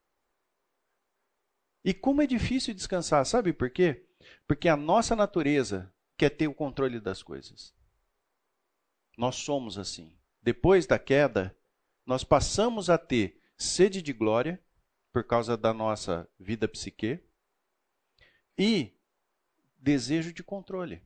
[1.85, 4.07] E como é difícil descansar, sabe por quê?
[4.47, 7.75] Porque a nossa natureza quer ter o controle das coisas.
[9.19, 10.17] Nós somos assim.
[10.41, 11.59] Depois da queda,
[12.07, 14.65] nós passamos a ter sede de glória,
[15.13, 17.21] por causa da nossa vida psique,
[18.57, 18.93] e
[19.79, 21.03] desejo de controle.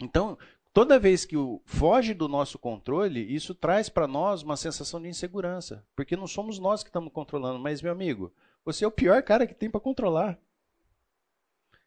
[0.00, 0.38] Então,
[0.72, 5.08] toda vez que o foge do nosso controle, isso traz para nós uma sensação de
[5.08, 8.32] insegurança, porque não somos nós que estamos controlando, mas meu amigo,
[8.64, 10.38] você é o pior cara que tem para controlar.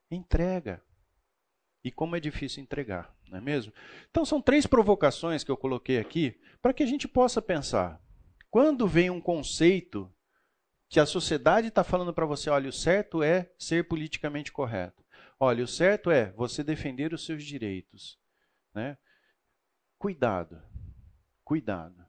[0.09, 0.81] Entrega.
[1.83, 3.73] E como é difícil entregar não é mesmo?
[4.09, 8.01] Então são três provocações que eu coloquei aqui para que a gente possa pensar.
[8.49, 10.11] Quando vem um conceito
[10.89, 15.03] que a sociedade está falando para você, olha, o certo é ser politicamente correto.
[15.39, 18.17] Olha, o certo é você defender os seus direitos.
[18.73, 18.97] Né?
[19.97, 20.61] Cuidado,
[21.43, 22.05] cuidado.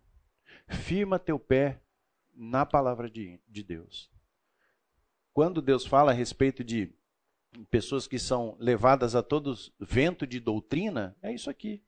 [0.69, 1.81] Firma teu pé
[2.35, 4.11] na palavra de, de Deus.
[5.33, 6.93] Quando Deus fala a respeito de
[7.71, 11.83] pessoas que são levadas a todos vento de doutrina, é isso aqui.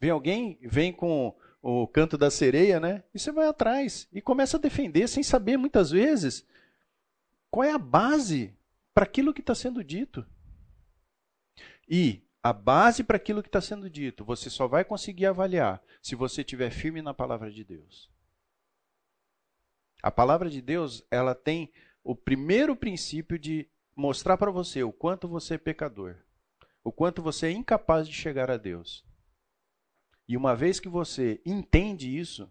[0.00, 3.04] Vem alguém, vem com o canto da sereia, né?
[3.14, 6.44] E você vai atrás e começa a defender sem saber muitas vezes
[7.48, 8.52] qual é a base
[8.92, 10.26] para aquilo que está sendo dito.
[11.88, 16.16] E a base para aquilo que está sendo dito, você só vai conseguir avaliar se
[16.16, 18.10] você estiver firme na palavra de Deus.
[20.02, 25.28] A palavra de Deus, ela tem o primeiro princípio de mostrar para você o quanto
[25.28, 26.16] você é pecador,
[26.82, 29.04] o quanto você é incapaz de chegar a Deus.
[30.28, 32.50] E uma vez que você entende isso,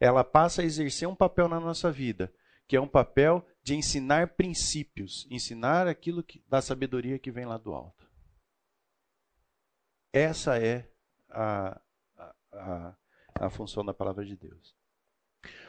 [0.00, 2.32] ela passa a exercer um papel na nossa vida,
[2.66, 7.56] que é um papel de ensinar princípios, ensinar aquilo que, da sabedoria que vem lá
[7.56, 8.04] do alto.
[10.12, 10.88] Essa é
[11.30, 11.80] a,
[12.52, 12.94] a,
[13.34, 14.74] a, função da palavra de Deus.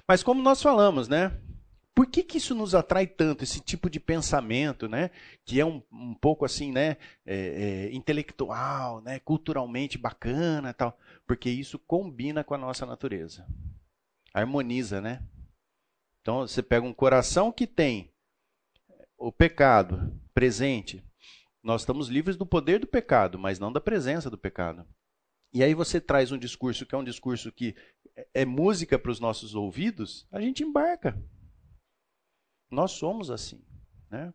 [0.07, 1.35] Mas como nós falamos, né?
[1.95, 5.09] Por que, que isso nos atrai tanto, esse tipo de pensamento, né?
[5.45, 6.97] Que é um, um pouco assim, né?
[7.25, 9.19] É, é, intelectual, né?
[9.19, 10.99] Culturalmente bacana tal.
[11.25, 13.47] Porque isso combina com a nossa natureza.
[14.33, 15.27] Harmoniza, né?
[16.21, 18.11] Então você pega um coração que tem
[19.17, 21.03] o pecado presente.
[21.63, 24.85] Nós estamos livres do poder do pecado, mas não da presença do pecado.
[25.53, 27.75] E aí você traz um discurso que é um discurso que
[28.33, 31.17] é, música para os nossos ouvidos, a gente embarca.
[32.69, 33.63] Nós somos assim.
[34.09, 34.33] Né?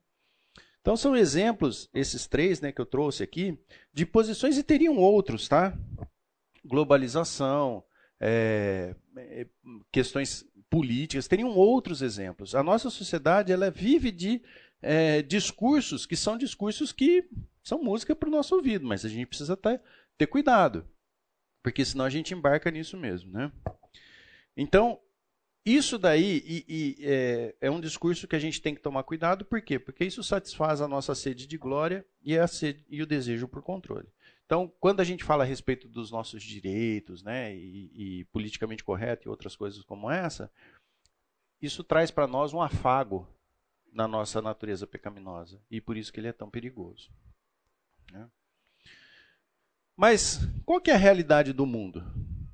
[0.80, 3.59] Então são exemplos, esses três né, que eu trouxe aqui,
[3.93, 5.76] de posições e teriam outros, tá?
[6.64, 7.82] Globalização,
[8.20, 9.46] é, é,
[9.90, 12.54] questões políticas, teriam outros exemplos.
[12.54, 14.42] A nossa sociedade ela vive de
[14.82, 17.28] é, discursos que são discursos que
[17.62, 19.80] são música para o nosso ouvido, mas a gente precisa ter,
[20.16, 20.88] ter cuidado,
[21.62, 23.30] porque senão a gente embarca nisso mesmo.
[23.32, 23.52] Né?
[24.56, 24.98] Então,
[25.64, 29.44] isso daí e, e, é, é, um discurso que a gente tem que tomar cuidado,
[29.44, 29.78] por quê?
[29.78, 33.62] Porque isso satisfaz a nossa sede de glória e, a sede, e o desejo por
[33.62, 34.08] controle.
[34.51, 39.28] Então, quando a gente fala a respeito dos nossos direitos, né, e, e politicamente correto
[39.28, 40.51] e outras coisas como essa,
[41.62, 43.28] isso traz para nós um afago
[43.92, 47.12] na nossa natureza pecaminosa e por isso que ele é tão perigoso.
[48.11, 48.28] Né?
[49.96, 52.03] Mas qual que é a realidade do mundo?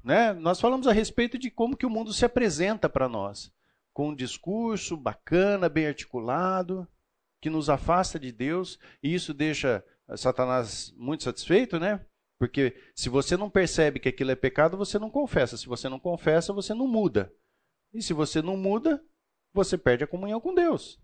[0.04, 0.34] Né?
[0.34, 3.50] Nós falamos a respeito de como que o mundo se apresenta para nós,
[3.94, 6.86] com um discurso bacana, bem articulado,
[7.40, 9.82] que nos afasta de Deus, e isso deixa
[10.14, 12.04] Satanás muito satisfeito, né?
[12.38, 15.56] Porque se você não percebe que aquilo é pecado, você não confessa.
[15.56, 17.32] Se você não confessa, você não muda.
[17.92, 19.02] E se você não muda,
[19.52, 21.00] você perde a comunhão com Deus.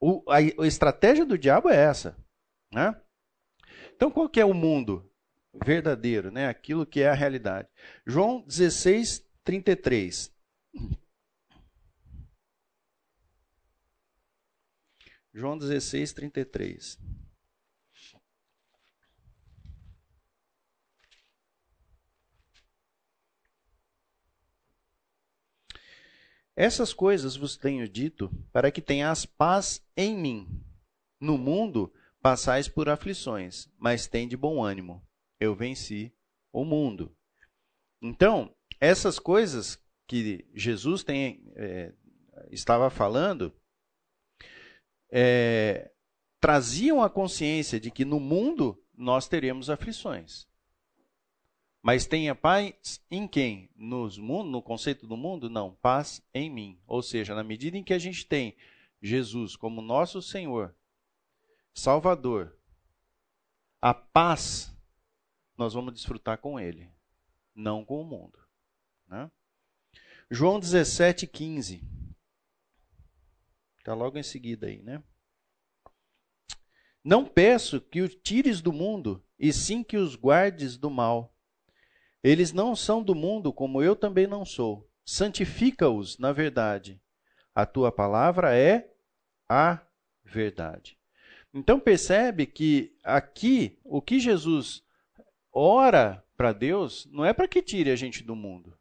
[0.00, 2.16] O, a, a estratégia do diabo é essa,
[2.72, 3.00] né?
[3.94, 5.08] Então, qual que é o mundo
[5.64, 6.48] verdadeiro, né?
[6.48, 7.68] Aquilo que é a realidade.
[8.04, 10.34] João 16, 33.
[15.32, 16.98] João 16, 33.
[26.56, 30.62] Essas coisas vos tenho dito para que tenhas paz em mim.
[31.20, 35.02] No mundo passais por aflições, mas tem de bom ânimo.
[35.40, 36.14] Eu venci
[36.52, 37.16] o mundo.
[38.00, 41.92] Então, essas coisas que Jesus tem, é,
[42.50, 43.54] estava falando
[45.10, 45.90] é,
[46.40, 50.46] traziam a consciência de que no mundo nós teremos aflições.
[51.82, 53.68] Mas tenha paz em quem?
[53.74, 55.50] Nos mundo, no conceito do mundo?
[55.50, 56.80] Não, paz em mim.
[56.86, 58.56] Ou seja, na medida em que a gente tem
[59.02, 60.76] Jesus como nosso Senhor,
[61.74, 62.56] Salvador,
[63.80, 64.72] a paz
[65.56, 66.88] nós vamos desfrutar com Ele,
[67.52, 68.38] não com o mundo.
[69.08, 69.28] Né?
[70.30, 71.82] João 17, 15.
[73.78, 75.02] Está logo em seguida aí, né?
[77.04, 81.31] Não peço que o tires do mundo, e sim que os guardes do mal.
[82.22, 84.88] Eles não são do mundo, como eu também não sou.
[85.04, 87.00] Santifica-os na verdade.
[87.54, 88.90] A tua palavra é
[89.48, 89.80] a
[90.24, 90.98] verdade.
[91.52, 94.82] Então percebe que aqui o que Jesus
[95.52, 98.78] ora para Deus não é para que tire a gente do mundo.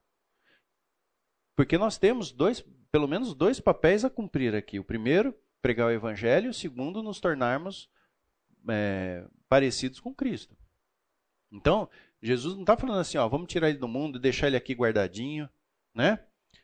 [1.55, 4.79] Porque nós temos dois, pelo menos dois papéis a cumprir aqui.
[4.79, 7.89] O primeiro, pregar o evangelho, o segundo, nos tornarmos
[8.69, 10.55] é, parecidos com Cristo.
[11.51, 11.89] Então,
[12.21, 14.73] Jesus não está falando assim, ó, vamos tirar ele do mundo e deixar ele aqui
[14.73, 15.49] guardadinho,
[15.93, 16.23] né?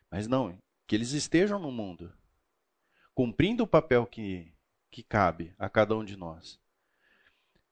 [0.10, 2.16] Mas não, que eles estejam no mundo,
[3.16, 4.54] cumprindo o papel que,
[4.92, 6.62] que cabe a cada um de nós.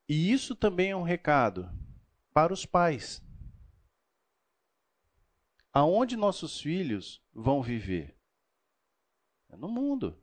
[0.10, 1.70] E isso também é um recado
[2.34, 3.24] para os pais.
[5.72, 8.18] Aonde nossos filhos vão viver?
[9.50, 10.20] É no mundo.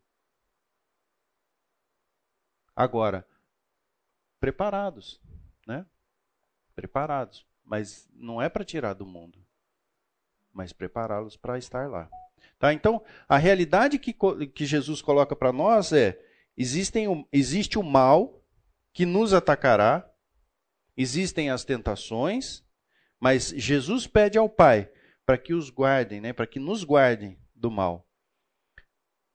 [2.75, 3.27] Agora,
[4.41, 5.21] preparados,
[5.67, 5.87] né?
[6.75, 9.39] Preparados mas não é para tirar do mundo,
[10.53, 12.11] mas prepará-los para estar lá.
[12.59, 12.73] Tá?
[12.73, 14.15] Então, a realidade que,
[14.49, 16.19] que Jesus coloca para nós é:
[16.57, 18.43] existem, existe o mal
[18.93, 20.09] que nos atacará,
[20.97, 22.65] existem as tentações,
[23.19, 24.91] mas Jesus pede ao Pai
[25.25, 28.07] para que os guardem, né, para que nos guardem do mal.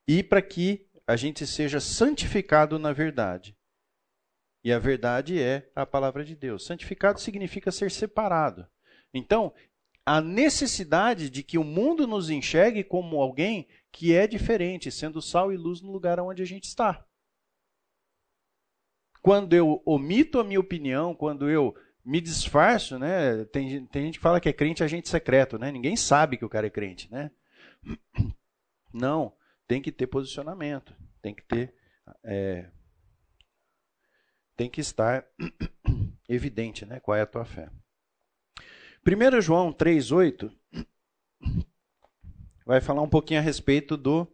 [0.07, 3.56] E para que a gente seja santificado na verdade.
[4.67, 6.65] E a verdade é a palavra de Deus.
[6.65, 8.67] Santificado significa ser separado.
[9.13, 9.53] Então,
[10.05, 15.53] a necessidade de que o mundo nos enxergue como alguém que é diferente, sendo sal
[15.53, 17.01] e luz no lugar onde a gente está.
[19.21, 23.45] Quando eu omito a minha opinião, quando eu me disfarço, né?
[23.45, 25.71] Tem, tem gente que fala que é crente agente secreto, né?
[25.71, 27.31] Ninguém sabe que o cara é crente, né?
[28.93, 29.31] Não,
[29.65, 31.73] tem que ter posicionamento, tem que ter
[32.21, 32.69] é,
[34.57, 35.25] tem que estar
[36.27, 37.69] evidente né, qual é a tua fé.
[39.05, 40.51] 1 João 3,8
[42.65, 44.27] vai falar um pouquinho a respeito do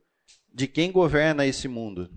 [0.52, 2.10] de quem governa esse mundo.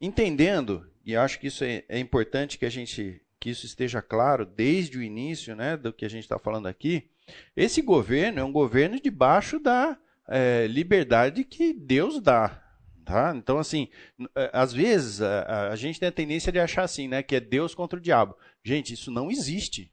[0.00, 4.44] Entendendo, e acho que isso é, é importante que a gente que isso esteja claro
[4.44, 7.10] desde o início né, do que a gente está falando aqui,
[7.56, 12.69] esse governo é um governo debaixo da é, liberdade que Deus dá.
[13.10, 13.34] Tá?
[13.34, 13.88] Então, assim,
[14.36, 17.24] é, às vezes a, a, gente tem a tendência de achar assim, né?
[17.24, 18.36] Que é Deus contra o diabo.
[18.62, 19.92] Gente, isso não existe.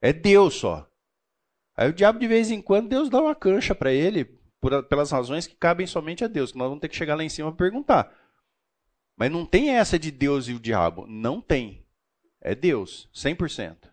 [0.00, 0.88] É Deus só.
[1.76, 4.26] Aí o diabo, de vez em quando, Deus dá uma cancha para ele,
[4.60, 6.52] por, pelas razões que cabem somente a Deus.
[6.52, 8.16] Que nós vamos ter que chegar lá em cima e perguntar.
[9.16, 11.04] Mas não tem essa de Deus e o diabo.
[11.08, 11.84] Não tem.
[12.40, 13.90] É Deus, 100%.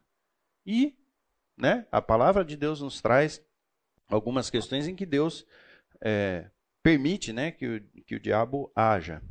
[0.63, 0.95] E
[1.57, 3.43] né, a palavra de Deus nos traz
[4.07, 5.43] algumas questões em que Deus
[5.99, 6.51] é,
[6.83, 9.21] permite né, que, o, que o diabo haja.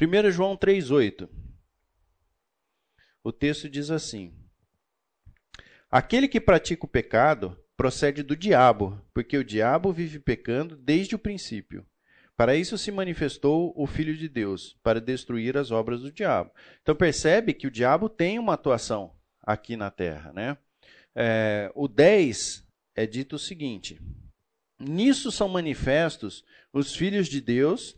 [0.00, 1.28] 1 João 3,8.
[3.22, 4.34] O texto diz assim:
[5.90, 11.18] Aquele que pratica o pecado procede do diabo, porque o diabo vive pecando desde o
[11.18, 11.86] princípio.
[12.36, 16.52] Para isso se manifestou o Filho de Deus, para destruir as obras do diabo.
[16.82, 20.32] Então percebe que o diabo tem uma atuação aqui na terra.
[20.32, 20.56] Né?
[21.16, 24.00] É, o 10 é dito o seguinte:
[24.78, 27.96] Nisso são manifestos os filhos de Deus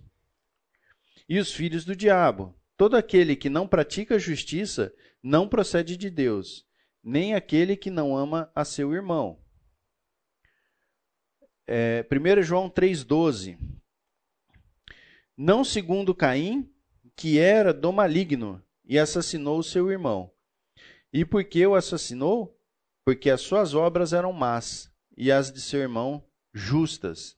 [1.28, 2.54] e os filhos do diabo.
[2.76, 6.66] Todo aquele que não pratica justiça não procede de Deus,
[7.04, 9.38] nem aquele que não ama a seu irmão.
[11.66, 13.58] É, 1 João 3,12.
[15.36, 16.72] Não segundo Caim,
[17.14, 20.32] que era do maligno e assassinou o seu irmão.
[21.12, 22.58] E por que o assassinou?
[23.04, 27.36] Porque as suas obras eram más e as de seu irmão justas.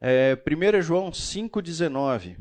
[0.00, 2.36] É, 1 João 5,19.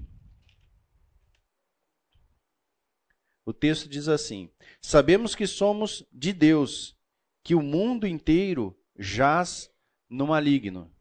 [3.45, 4.49] O texto diz assim:
[4.81, 6.95] Sabemos que somos de Deus,
[7.43, 9.71] que o mundo inteiro jaz
[10.09, 10.91] no maligno.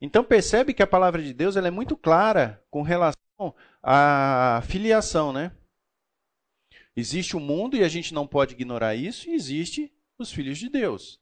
[0.00, 5.32] Então percebe que a palavra de Deus ela é muito clara com relação à filiação,
[5.32, 5.52] né?
[6.96, 10.68] Existe o mundo e a gente não pode ignorar isso, e existe os filhos de
[10.68, 11.20] Deus.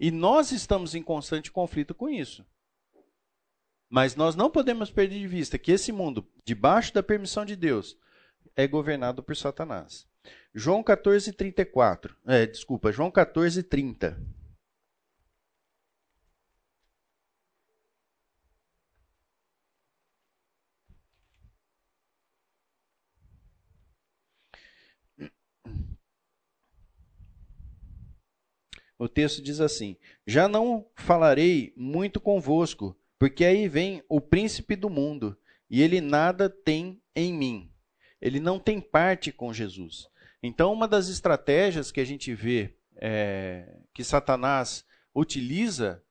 [0.00, 2.42] E nós estamos em constante conflito com isso.
[3.86, 7.98] Mas nós não podemos perder de vista que esse mundo, debaixo da permissão de Deus,
[8.56, 10.08] é governado por Satanás.
[10.54, 12.16] João 14, 34.
[12.26, 14.18] É, desculpa, João 14, 30.
[29.00, 29.96] O texto diz assim:
[30.26, 35.34] Já não falarei muito convosco, porque aí vem o príncipe do mundo,
[35.70, 37.72] e ele nada tem em mim.
[38.20, 40.06] Ele não tem parte com Jesus.
[40.42, 44.84] Então, uma das estratégias que a gente vê é, que Satanás
[45.14, 46.04] utiliza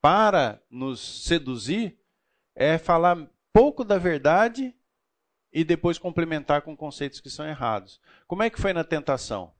[0.00, 1.98] para nos seduzir
[2.54, 4.72] é falar pouco da verdade
[5.52, 8.00] e depois complementar com conceitos que são errados.
[8.28, 9.52] Como é que foi na tentação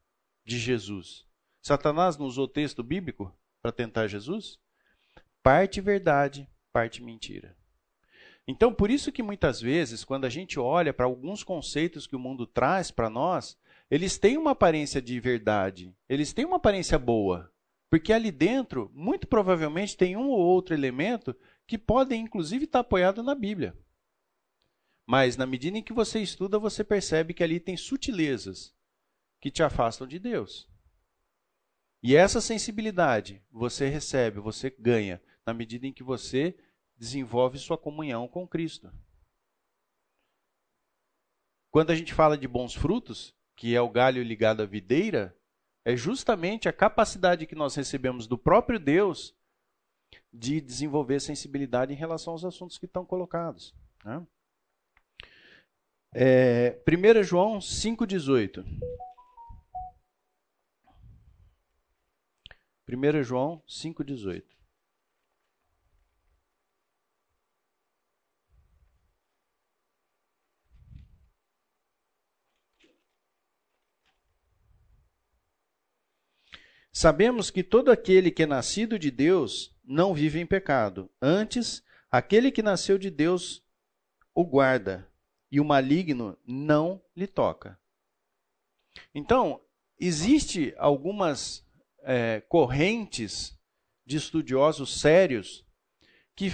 [0.45, 1.27] de Jesus?
[1.63, 3.33] Satanás não usou texto bíblico
[3.63, 4.59] para tentar Jesus?
[5.43, 7.57] Parte verdade, parte mentira.
[8.47, 12.19] Então, por isso que muitas vezes, quando a gente olha para alguns conceitos que o
[12.19, 13.57] mundo traz para nós,
[13.89, 17.53] eles têm uma aparência de verdade, eles têm uma aparência boa,
[17.89, 21.37] porque ali dentro, muito provavelmente, tem um ou outro elemento
[21.67, 23.77] que podem, inclusive, estar apoiado na Bíblia.
[25.07, 28.75] Mas, na medida em que você estuda, você percebe que ali tem sutilezas
[29.41, 30.72] que te afastam de Deus.
[32.03, 36.57] E essa sensibilidade você recebe, você ganha, na medida em que você
[36.97, 38.93] desenvolve sua comunhão com Cristo.
[41.71, 45.37] Quando a gente fala de bons frutos, que é o galho ligado à videira,
[45.85, 49.35] é justamente a capacidade que nós recebemos do próprio Deus
[50.33, 53.75] de desenvolver sensibilidade em relação aos assuntos que estão colocados.
[54.05, 54.27] Né?
[56.15, 58.65] É, 1 João 5,18.
[62.97, 64.45] 1 João 5,18.
[76.93, 81.11] Sabemos que todo aquele que é nascido de Deus não vive em pecado.
[81.21, 83.65] Antes, aquele que nasceu de Deus
[84.35, 85.11] o guarda,
[85.51, 87.79] e o maligno não lhe toca.
[89.15, 89.61] Então,
[89.99, 91.67] existe algumas
[92.03, 93.59] é, correntes
[94.05, 95.65] de estudiosos sérios
[96.35, 96.53] que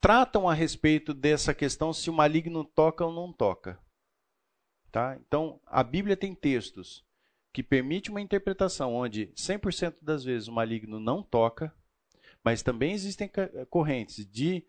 [0.00, 3.78] tratam a respeito dessa questão se o maligno toca ou não toca.
[4.90, 5.16] Tá?
[5.20, 7.04] Então, a Bíblia tem textos
[7.52, 11.74] que permite uma interpretação onde 100% das vezes o maligno não toca,
[12.42, 13.30] mas também existem
[13.68, 14.64] correntes de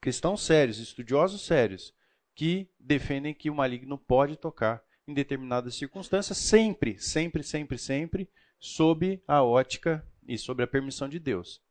[0.00, 1.94] cristãos sérios, estudiosos sérios,
[2.34, 9.22] que defendem que o maligno pode tocar em determinadas circunstâncias, sempre, sempre, sempre, sempre, sob
[9.26, 11.62] a ótica e sobre a permissão de Deus.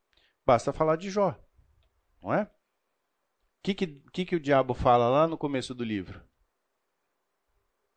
[0.45, 1.37] Basta falar de Jó,
[2.21, 2.43] não é?
[2.43, 2.49] O
[3.63, 6.23] que, que, que, o diabo fala lá no começo do livro?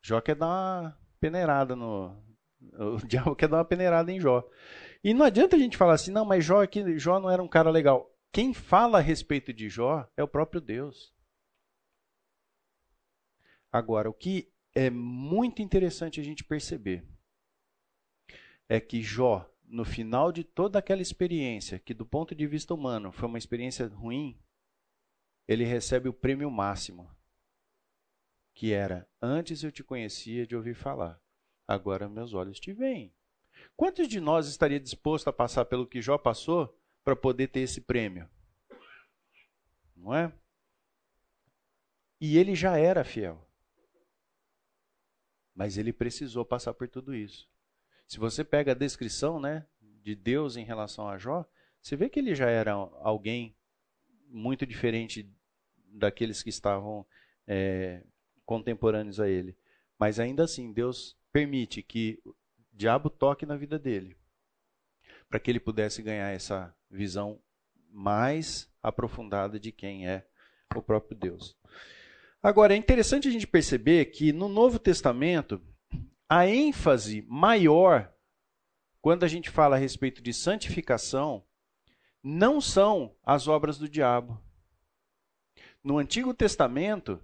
[0.01, 2.15] Jó quer dar uma peneirada no.
[2.73, 4.47] O diabo quer dar uma peneirada em Jó.
[5.03, 7.47] E não adianta a gente falar assim, não, mas Jó, aqui, Jó não era um
[7.47, 8.11] cara legal.
[8.31, 11.13] Quem fala a respeito de Jó é o próprio Deus.
[13.71, 17.05] Agora, o que é muito interessante a gente perceber
[18.73, 23.11] é que Jó, no final de toda aquela experiência, que do ponto de vista humano
[23.11, 24.39] foi uma experiência ruim,
[25.45, 27.13] ele recebe o prêmio máximo,
[28.53, 31.21] que era: Antes eu te conhecia de ouvir falar,
[31.67, 33.13] agora meus olhos te veem.
[33.75, 36.73] Quantos de nós estaria disposto a passar pelo que Jó passou
[37.03, 38.29] para poder ter esse prêmio?
[39.93, 40.31] Não é?
[42.21, 43.45] E ele já era fiel.
[45.53, 47.50] Mas ele precisou passar por tudo isso.
[48.11, 49.65] Se você pega a descrição né,
[50.03, 51.45] de Deus em relação a Jó,
[51.81, 53.55] você vê que ele já era alguém
[54.27, 55.31] muito diferente
[55.87, 57.05] daqueles que estavam
[57.47, 58.03] é,
[58.45, 59.57] contemporâneos a ele.
[59.97, 62.35] Mas ainda assim, Deus permite que o
[62.73, 64.17] diabo toque na vida dele,
[65.29, 67.41] para que ele pudesse ganhar essa visão
[67.89, 70.27] mais aprofundada de quem é
[70.75, 71.57] o próprio Deus.
[72.43, 75.61] Agora, é interessante a gente perceber que no Novo Testamento,
[76.31, 78.09] a ênfase maior
[79.01, 81.43] quando a gente fala a respeito de santificação
[82.23, 84.41] não são as obras do diabo.
[85.83, 87.19] no Antigo Testamento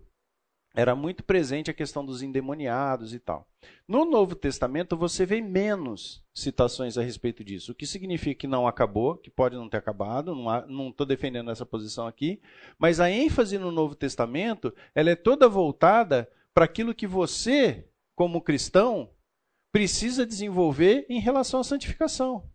[0.75, 3.47] era muito presente a questão dos endemoniados e tal.
[3.88, 8.67] No Novo Testamento você vê menos citações a respeito disso, o que significa que não
[8.67, 12.41] acabou, que pode não ter acabado, não estou defendendo essa posição aqui,
[12.77, 17.88] mas a ênfase no Novo Testamento ela é toda voltada para aquilo que você,
[18.18, 19.11] como cristão,
[19.72, 22.49] precisa desenvolver em relação à santificação.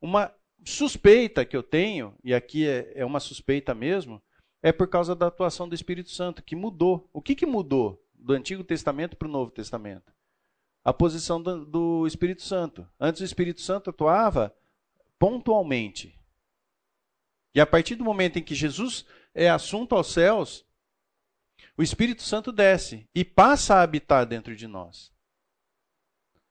[0.00, 0.34] Uma
[0.64, 4.22] suspeita que eu tenho, e aqui é, é uma suspeita mesmo,
[4.62, 7.10] é por causa da atuação do Espírito Santo, que mudou.
[7.12, 10.10] O que, que mudou do Antigo Testamento para o Novo Testamento?
[10.82, 12.88] A posição do, do Espírito Santo.
[12.98, 14.56] Antes o Espírito Santo atuava
[15.18, 16.18] pontualmente.
[17.54, 19.04] E a partir do momento em que Jesus
[19.34, 20.64] é assunto aos céus,
[21.78, 25.12] o Espírito Santo desce e passa a habitar dentro de nós.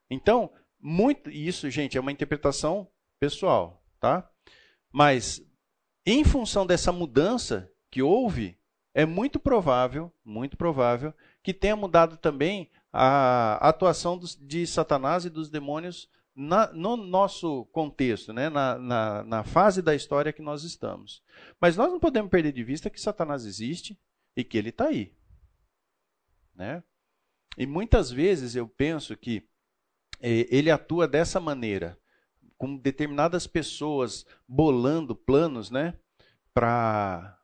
[0.10, 0.50] Então,
[0.80, 2.88] muito isso, gente, é uma interpretação
[3.20, 4.30] pessoal, tá?
[4.90, 5.46] Mas
[6.06, 8.58] em função dessa mudança que houve,
[8.94, 11.14] é muito provável, muito provável,
[11.44, 17.66] que tenha mudado também a atuação dos, de Satanás e dos demônios na, no nosso
[17.74, 18.50] contexto, né?
[18.50, 21.22] Na, na, na, fase da história que nós estamos.
[21.60, 24.00] Mas nós não podemos perder de vista que Satanás existe
[24.36, 25.17] e que ele está aí.
[26.58, 26.84] Né?
[27.56, 29.48] E muitas vezes eu penso que
[30.20, 31.98] eh, ele atua dessa maneira,
[32.58, 35.98] com determinadas pessoas bolando planos né?
[36.54, 37.40] para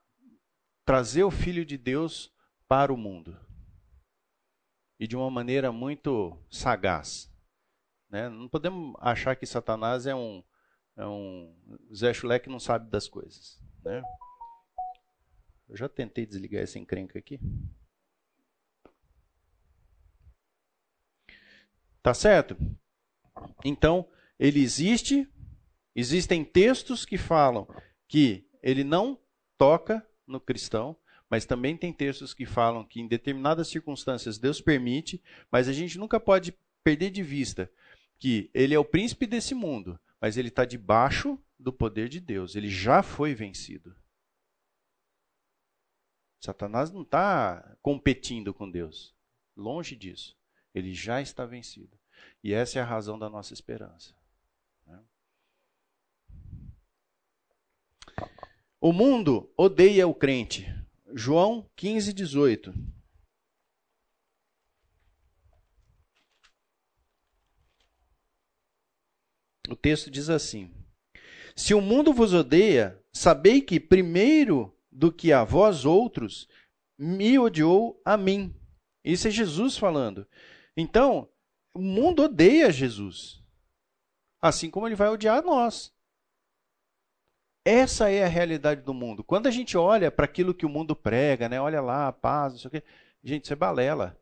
[0.83, 2.33] trazer o Filho de Deus
[2.67, 3.39] para o mundo.
[4.99, 7.31] E de uma maneira muito sagaz.
[8.09, 8.29] Né?
[8.29, 10.43] Não podemos achar que Satanás é um,
[10.95, 11.55] é um
[11.93, 13.61] Zé Chulé que não sabe das coisas.
[13.83, 14.01] Né?
[15.69, 17.39] Eu já tentei desligar essa encrenca aqui.
[22.03, 22.57] Tá certo?
[23.63, 24.05] Então,
[24.37, 25.25] ele existe,
[25.95, 27.65] existem textos que falam
[28.09, 29.17] que ele não
[29.57, 30.97] toca no cristão,
[31.29, 35.97] mas também tem textos que falam que em determinadas circunstâncias Deus permite, mas a gente
[35.97, 36.53] nunca pode
[36.83, 37.71] perder de vista
[38.19, 42.55] que ele é o príncipe desse mundo, mas ele está debaixo do poder de Deus,
[42.55, 43.95] ele já foi vencido.
[46.41, 49.15] Satanás não está competindo com Deus,
[49.55, 50.37] longe disso,
[50.73, 51.97] ele já está vencido.
[52.43, 54.13] E essa é a razão da nossa esperança.
[58.85, 60.67] O mundo odeia o crente.
[61.13, 62.73] João 15, 18.
[69.69, 70.69] O texto diz assim:
[71.55, 76.49] Se o mundo vos odeia, sabei que primeiro do que a vós outros,
[76.97, 78.53] me odiou a mim.
[79.01, 80.27] Isso é Jesus falando.
[80.75, 81.29] Então,
[81.73, 83.43] o mundo odeia Jesus.
[84.41, 85.93] Assim como ele vai odiar nós.
[87.65, 89.23] Essa é a realidade do mundo.
[89.23, 91.61] Quando a gente olha para aquilo que o mundo prega, né?
[91.61, 92.83] Olha lá, paz, não sei o quê.
[93.23, 94.19] Gente, isso é balela.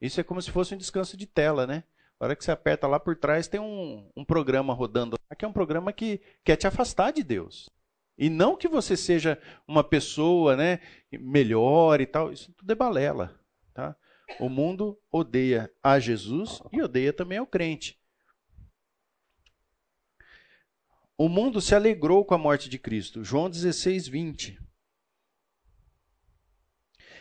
[0.00, 1.84] Isso é como se fosse um descanso de tela, né?
[2.18, 5.44] A hora que você aperta lá por trás, tem um, um programa rodando lá, que
[5.44, 7.70] é um programa que quer te afastar de Deus.
[8.18, 10.80] E não que você seja uma pessoa né,
[11.12, 12.32] melhor e tal.
[12.32, 13.38] Isso tudo é balela.
[14.40, 17.98] O mundo odeia a Jesus e odeia também ao crente.
[21.16, 23.22] O mundo se alegrou com a morte de Cristo.
[23.22, 24.58] João 16, 20.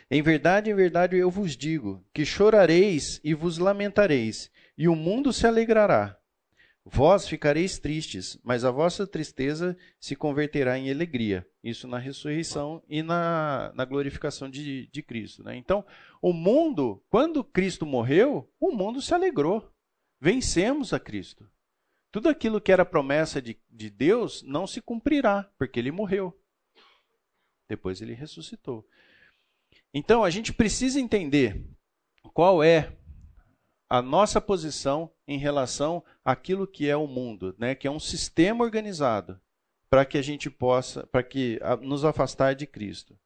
[0.10, 5.32] Em verdade, em verdade eu vos digo que chorareis e vos lamentareis, e o mundo
[5.32, 6.20] se alegrará.
[6.86, 11.48] Vós ficareis tristes, mas a vossa tristeza se converterá em alegria.
[11.64, 15.44] Isso na ressurreição e na, na glorificação de, de Cristo.
[15.44, 15.56] Né?
[15.56, 15.86] Então,
[16.22, 19.72] o mundo, quando Cristo morreu, o mundo se alegrou.
[20.20, 21.50] Vencemos a Cristo
[22.14, 26.40] tudo aquilo que era promessa de, de Deus não se cumprirá, porque ele morreu.
[27.68, 28.88] Depois ele ressuscitou.
[29.92, 31.66] Então a gente precisa entender
[32.32, 32.96] qual é
[33.90, 37.76] a nossa posição em relação àquilo que é o mundo, né?
[37.76, 39.40] que é um sistema organizado
[39.90, 43.18] para que a gente possa, para que nos afastar de Cristo.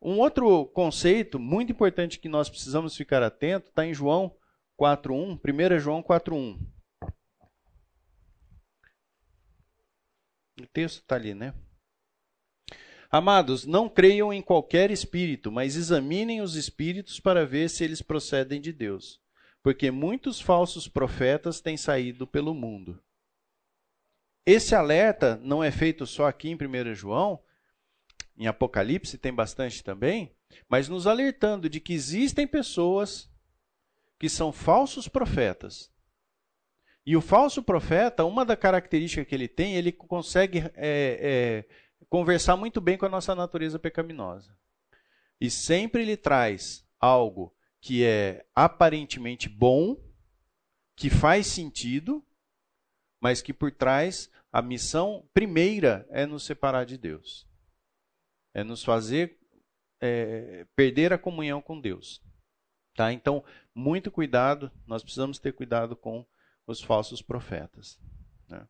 [0.00, 4.36] Um outro conceito muito importante que nós precisamos ficar atento está em João
[4.78, 6.60] 4.1, 1 João 4.1.
[10.60, 11.54] O texto está ali, né?
[13.10, 18.60] Amados, não creiam em qualquer espírito, mas examinem os espíritos para ver se eles procedem
[18.60, 19.20] de Deus,
[19.62, 23.02] porque muitos falsos profetas têm saído pelo mundo.
[24.46, 27.42] Esse alerta não é feito só aqui em 1 João,
[28.36, 30.34] em Apocalipse tem bastante também,
[30.68, 33.30] mas nos alertando de que existem pessoas
[34.18, 35.92] que são falsos profetas
[37.08, 41.64] e o falso profeta, uma da característica que ele tem, ele consegue é, é,
[42.10, 44.54] conversar muito bem com a nossa natureza pecaminosa.
[45.40, 49.96] E sempre ele traz algo que é aparentemente bom,
[50.96, 52.24] que faz sentido,
[53.20, 57.46] mas que por trás a missão primeira é nos separar de Deus.
[58.54, 59.38] É nos fazer
[60.00, 62.22] é, perder a comunhão com Deus.
[62.94, 63.12] Tá?
[63.12, 63.44] Então,
[63.74, 66.26] muito cuidado, nós precisamos ter cuidado com
[66.66, 68.00] os falsos profetas.
[68.48, 68.66] Né?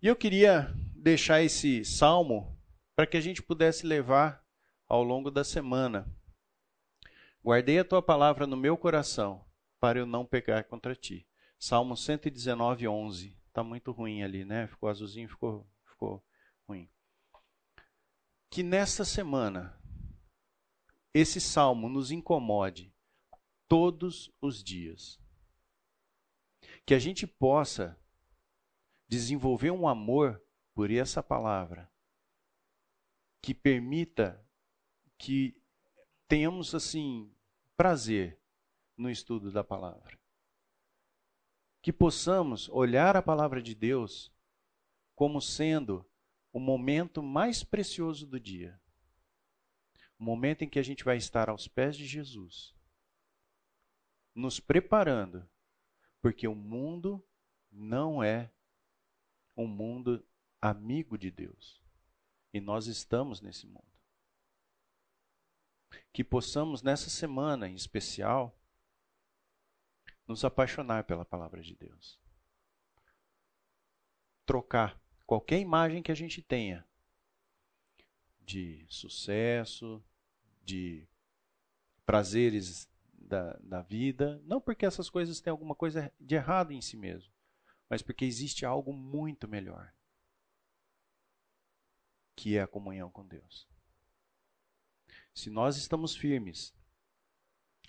[0.00, 2.58] E eu queria deixar esse salmo
[2.94, 4.45] para que a gente pudesse levar
[4.88, 6.06] ao longo da semana.
[7.42, 9.44] Guardei a tua palavra no meu coração,
[9.78, 11.26] para eu não pecar contra ti.
[11.58, 13.36] Salmo 119, 11.
[13.48, 14.66] Está muito ruim ali, né?
[14.66, 16.24] Ficou azulzinho, ficou, ficou
[16.68, 16.90] ruim.
[18.50, 19.80] Que nesta semana
[21.14, 22.92] esse salmo nos incomode
[23.66, 25.18] todos os dias.
[26.84, 27.98] Que a gente possa
[29.08, 30.42] desenvolver um amor
[30.74, 31.90] por essa palavra
[33.40, 34.45] que permita
[35.18, 35.60] que
[36.28, 37.32] tenhamos assim
[37.76, 38.38] prazer
[38.96, 40.18] no estudo da palavra.
[41.82, 44.32] Que possamos olhar a palavra de Deus
[45.14, 46.04] como sendo
[46.52, 48.80] o momento mais precioso do dia.
[50.18, 52.74] O momento em que a gente vai estar aos pés de Jesus,
[54.34, 55.46] nos preparando,
[56.20, 57.22] porque o mundo
[57.70, 58.50] não é
[59.56, 60.26] um mundo
[60.60, 61.82] amigo de Deus.
[62.52, 63.95] E nós estamos nesse mundo.
[66.12, 68.56] Que possamos, nessa semana em especial,
[70.26, 72.18] nos apaixonar pela palavra de Deus.
[74.44, 76.86] Trocar qualquer imagem que a gente tenha
[78.40, 80.02] de sucesso,
[80.64, 81.06] de
[82.04, 86.96] prazeres da, da vida, não porque essas coisas têm alguma coisa de errado em si
[86.96, 87.32] mesmo,
[87.88, 89.92] mas porque existe algo muito melhor,
[92.36, 93.66] que é a comunhão com Deus.
[95.36, 96.74] Se nós estamos firmes,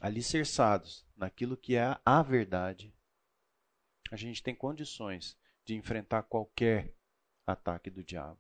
[0.02, 2.94] alicerçados naquilo que é a verdade,
[4.12, 6.94] a gente tem condições de enfrentar qualquer
[7.46, 8.38] ataque do diabo.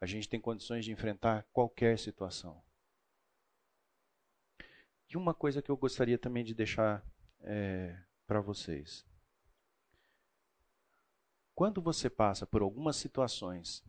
[0.00, 2.64] A gente tem condições de enfrentar qualquer situação.
[5.10, 7.06] E uma coisa que eu gostaria também de deixar
[7.40, 9.06] é, para vocês.
[11.54, 13.84] Quando você passa por algumas situações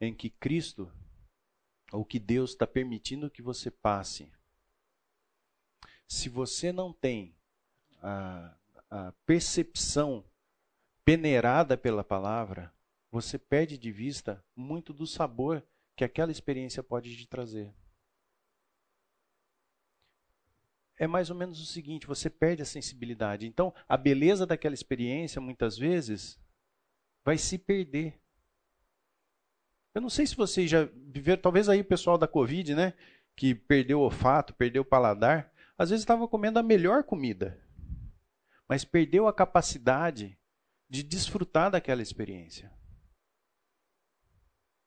[0.00, 0.92] em que Cristo,
[1.92, 4.32] ou que Deus está permitindo que você passe,
[6.08, 7.36] se você não tem
[8.02, 8.56] a,
[8.90, 10.24] a percepção
[11.04, 12.72] peneirada pela palavra,
[13.10, 15.62] você perde de vista muito do sabor
[15.94, 17.74] que aquela experiência pode te trazer.
[20.98, 23.46] É mais ou menos o seguinte: você perde a sensibilidade.
[23.46, 26.38] Então, a beleza daquela experiência, muitas vezes,
[27.24, 28.21] vai se perder.
[29.94, 32.94] Eu não sei se vocês já viveram, talvez aí o pessoal da Covid, né?
[33.36, 35.52] Que perdeu o olfato, perdeu o paladar.
[35.76, 37.60] Às vezes estava comendo a melhor comida,
[38.68, 40.38] mas perdeu a capacidade
[40.88, 42.72] de desfrutar daquela experiência.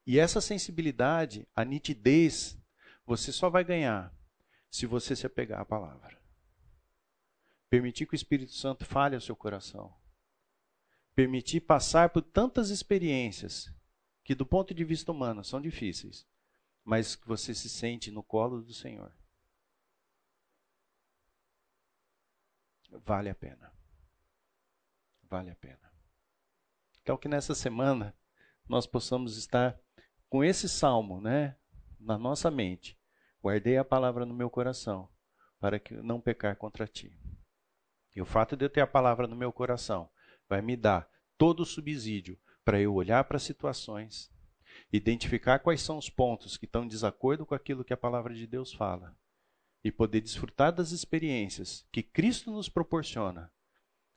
[0.07, 2.57] E essa sensibilidade, a nitidez,
[3.05, 4.13] você só vai ganhar
[4.69, 6.19] se você se apegar à palavra.
[7.69, 9.93] Permitir que o Espírito Santo fale ao seu coração.
[11.15, 13.73] Permitir passar por tantas experiências
[14.25, 16.27] que, do ponto de vista humano, são difíceis,
[16.83, 19.15] mas que você se sente no colo do Senhor.
[23.05, 23.71] Vale a pena.
[25.29, 25.93] Vale a pena.
[27.01, 28.17] Então, que nessa semana
[28.67, 29.79] nós possamos estar
[30.27, 31.55] com esse salmo, né,
[31.99, 32.99] na nossa mente,
[33.39, 35.07] guardei a palavra no meu coração,
[35.59, 37.15] para que não pecar contra ti.
[38.15, 40.09] E o fato de eu ter a palavra no meu coração
[40.49, 41.07] vai me dar
[41.37, 44.31] todo o subsídio para eu olhar para situações,
[44.91, 48.47] identificar quais são os pontos que estão em desacordo com aquilo que a palavra de
[48.47, 49.15] Deus fala
[49.83, 53.53] e poder desfrutar das experiências que Cristo nos proporciona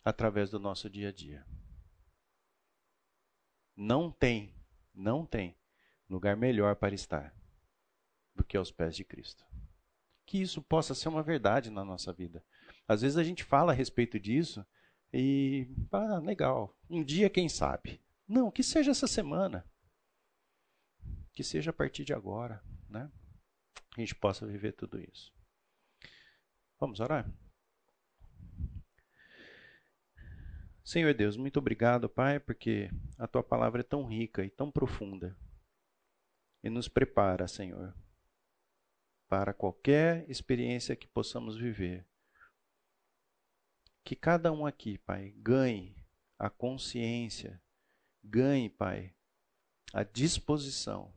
[0.02, 1.46] através do nosso dia a dia.
[3.76, 4.54] Não tem,
[4.94, 5.54] não tem
[6.08, 7.34] lugar melhor para estar
[8.34, 9.44] do que aos pés de Cristo.
[10.24, 12.42] Que isso possa ser uma verdade na nossa vida.
[12.86, 14.66] Às vezes a gente fala a respeito disso
[15.12, 18.00] e, ah, legal, um dia quem sabe.
[18.28, 19.64] Não, que seja essa semana.
[21.32, 23.10] Que seja a partir de agora, né?
[23.96, 25.32] A gente possa viver tudo isso.
[26.78, 27.28] Vamos orar?
[30.84, 35.36] Senhor Deus, muito obrigado, Pai, porque a tua palavra é tão rica e tão profunda
[36.62, 37.94] e nos prepara, Senhor,
[39.28, 42.06] para qualquer experiência que possamos viver.
[44.05, 45.96] Que cada um aqui, Pai, ganhe
[46.38, 47.60] a consciência
[48.22, 49.14] ganhe, Pai,
[49.92, 51.14] a disposição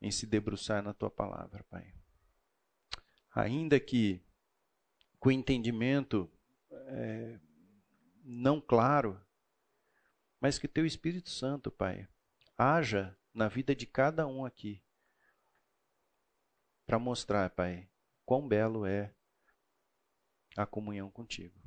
[0.00, 1.94] em se debruçar na tua palavra, Pai.
[3.34, 4.24] Ainda que
[5.18, 6.30] com entendimento
[6.70, 7.38] é,
[8.24, 9.20] não claro,
[10.40, 12.08] mas que teu Espírito Santo, Pai,
[12.56, 14.82] haja na vida de cada um aqui
[16.86, 17.88] para mostrar, Pai,
[18.24, 19.14] quão belo é
[20.56, 21.60] a comunhão contigo.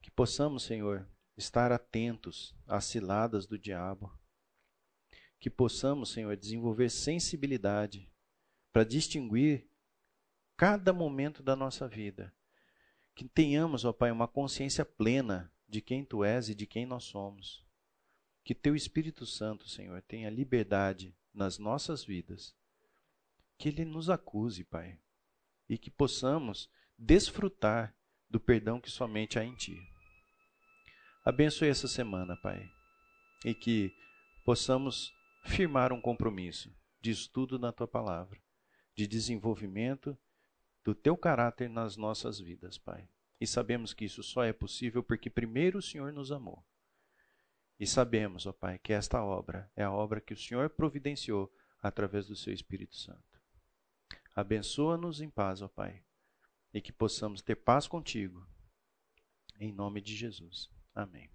[0.00, 4.12] Que possamos, Senhor, estar atentos às ciladas do diabo.
[5.38, 8.10] Que possamos, Senhor, desenvolver sensibilidade
[8.72, 9.68] para distinguir
[10.56, 12.34] cada momento da nossa vida.
[13.14, 17.04] Que tenhamos, ó Pai, uma consciência plena de quem Tu és e de quem nós
[17.04, 17.64] somos.
[18.42, 22.54] Que Teu Espírito Santo, Senhor, tenha liberdade nas nossas vidas.
[23.56, 24.98] Que Ele nos acuse, Pai,
[25.68, 27.94] e que possamos desfrutar
[28.28, 29.93] do perdão que somente há em Ti.
[31.26, 32.70] Abençoe essa semana, Pai,
[33.46, 33.96] e que
[34.44, 35.10] possamos
[35.42, 36.70] firmar um compromisso
[37.00, 38.38] de estudo na Tua palavra,
[38.94, 40.18] de desenvolvimento
[40.84, 43.08] do Teu caráter nas nossas vidas, Pai.
[43.40, 46.62] E sabemos que isso só é possível porque primeiro o Senhor nos amou.
[47.80, 52.26] E sabemos, ó Pai, que esta obra é a obra que o Senhor providenciou através
[52.26, 53.40] do Seu Espírito Santo.
[54.36, 56.04] Abençoa-nos em paz, ó Pai,
[56.74, 58.46] e que possamos ter paz contigo.
[59.58, 60.73] Em nome de Jesus.
[60.94, 61.33] Amém.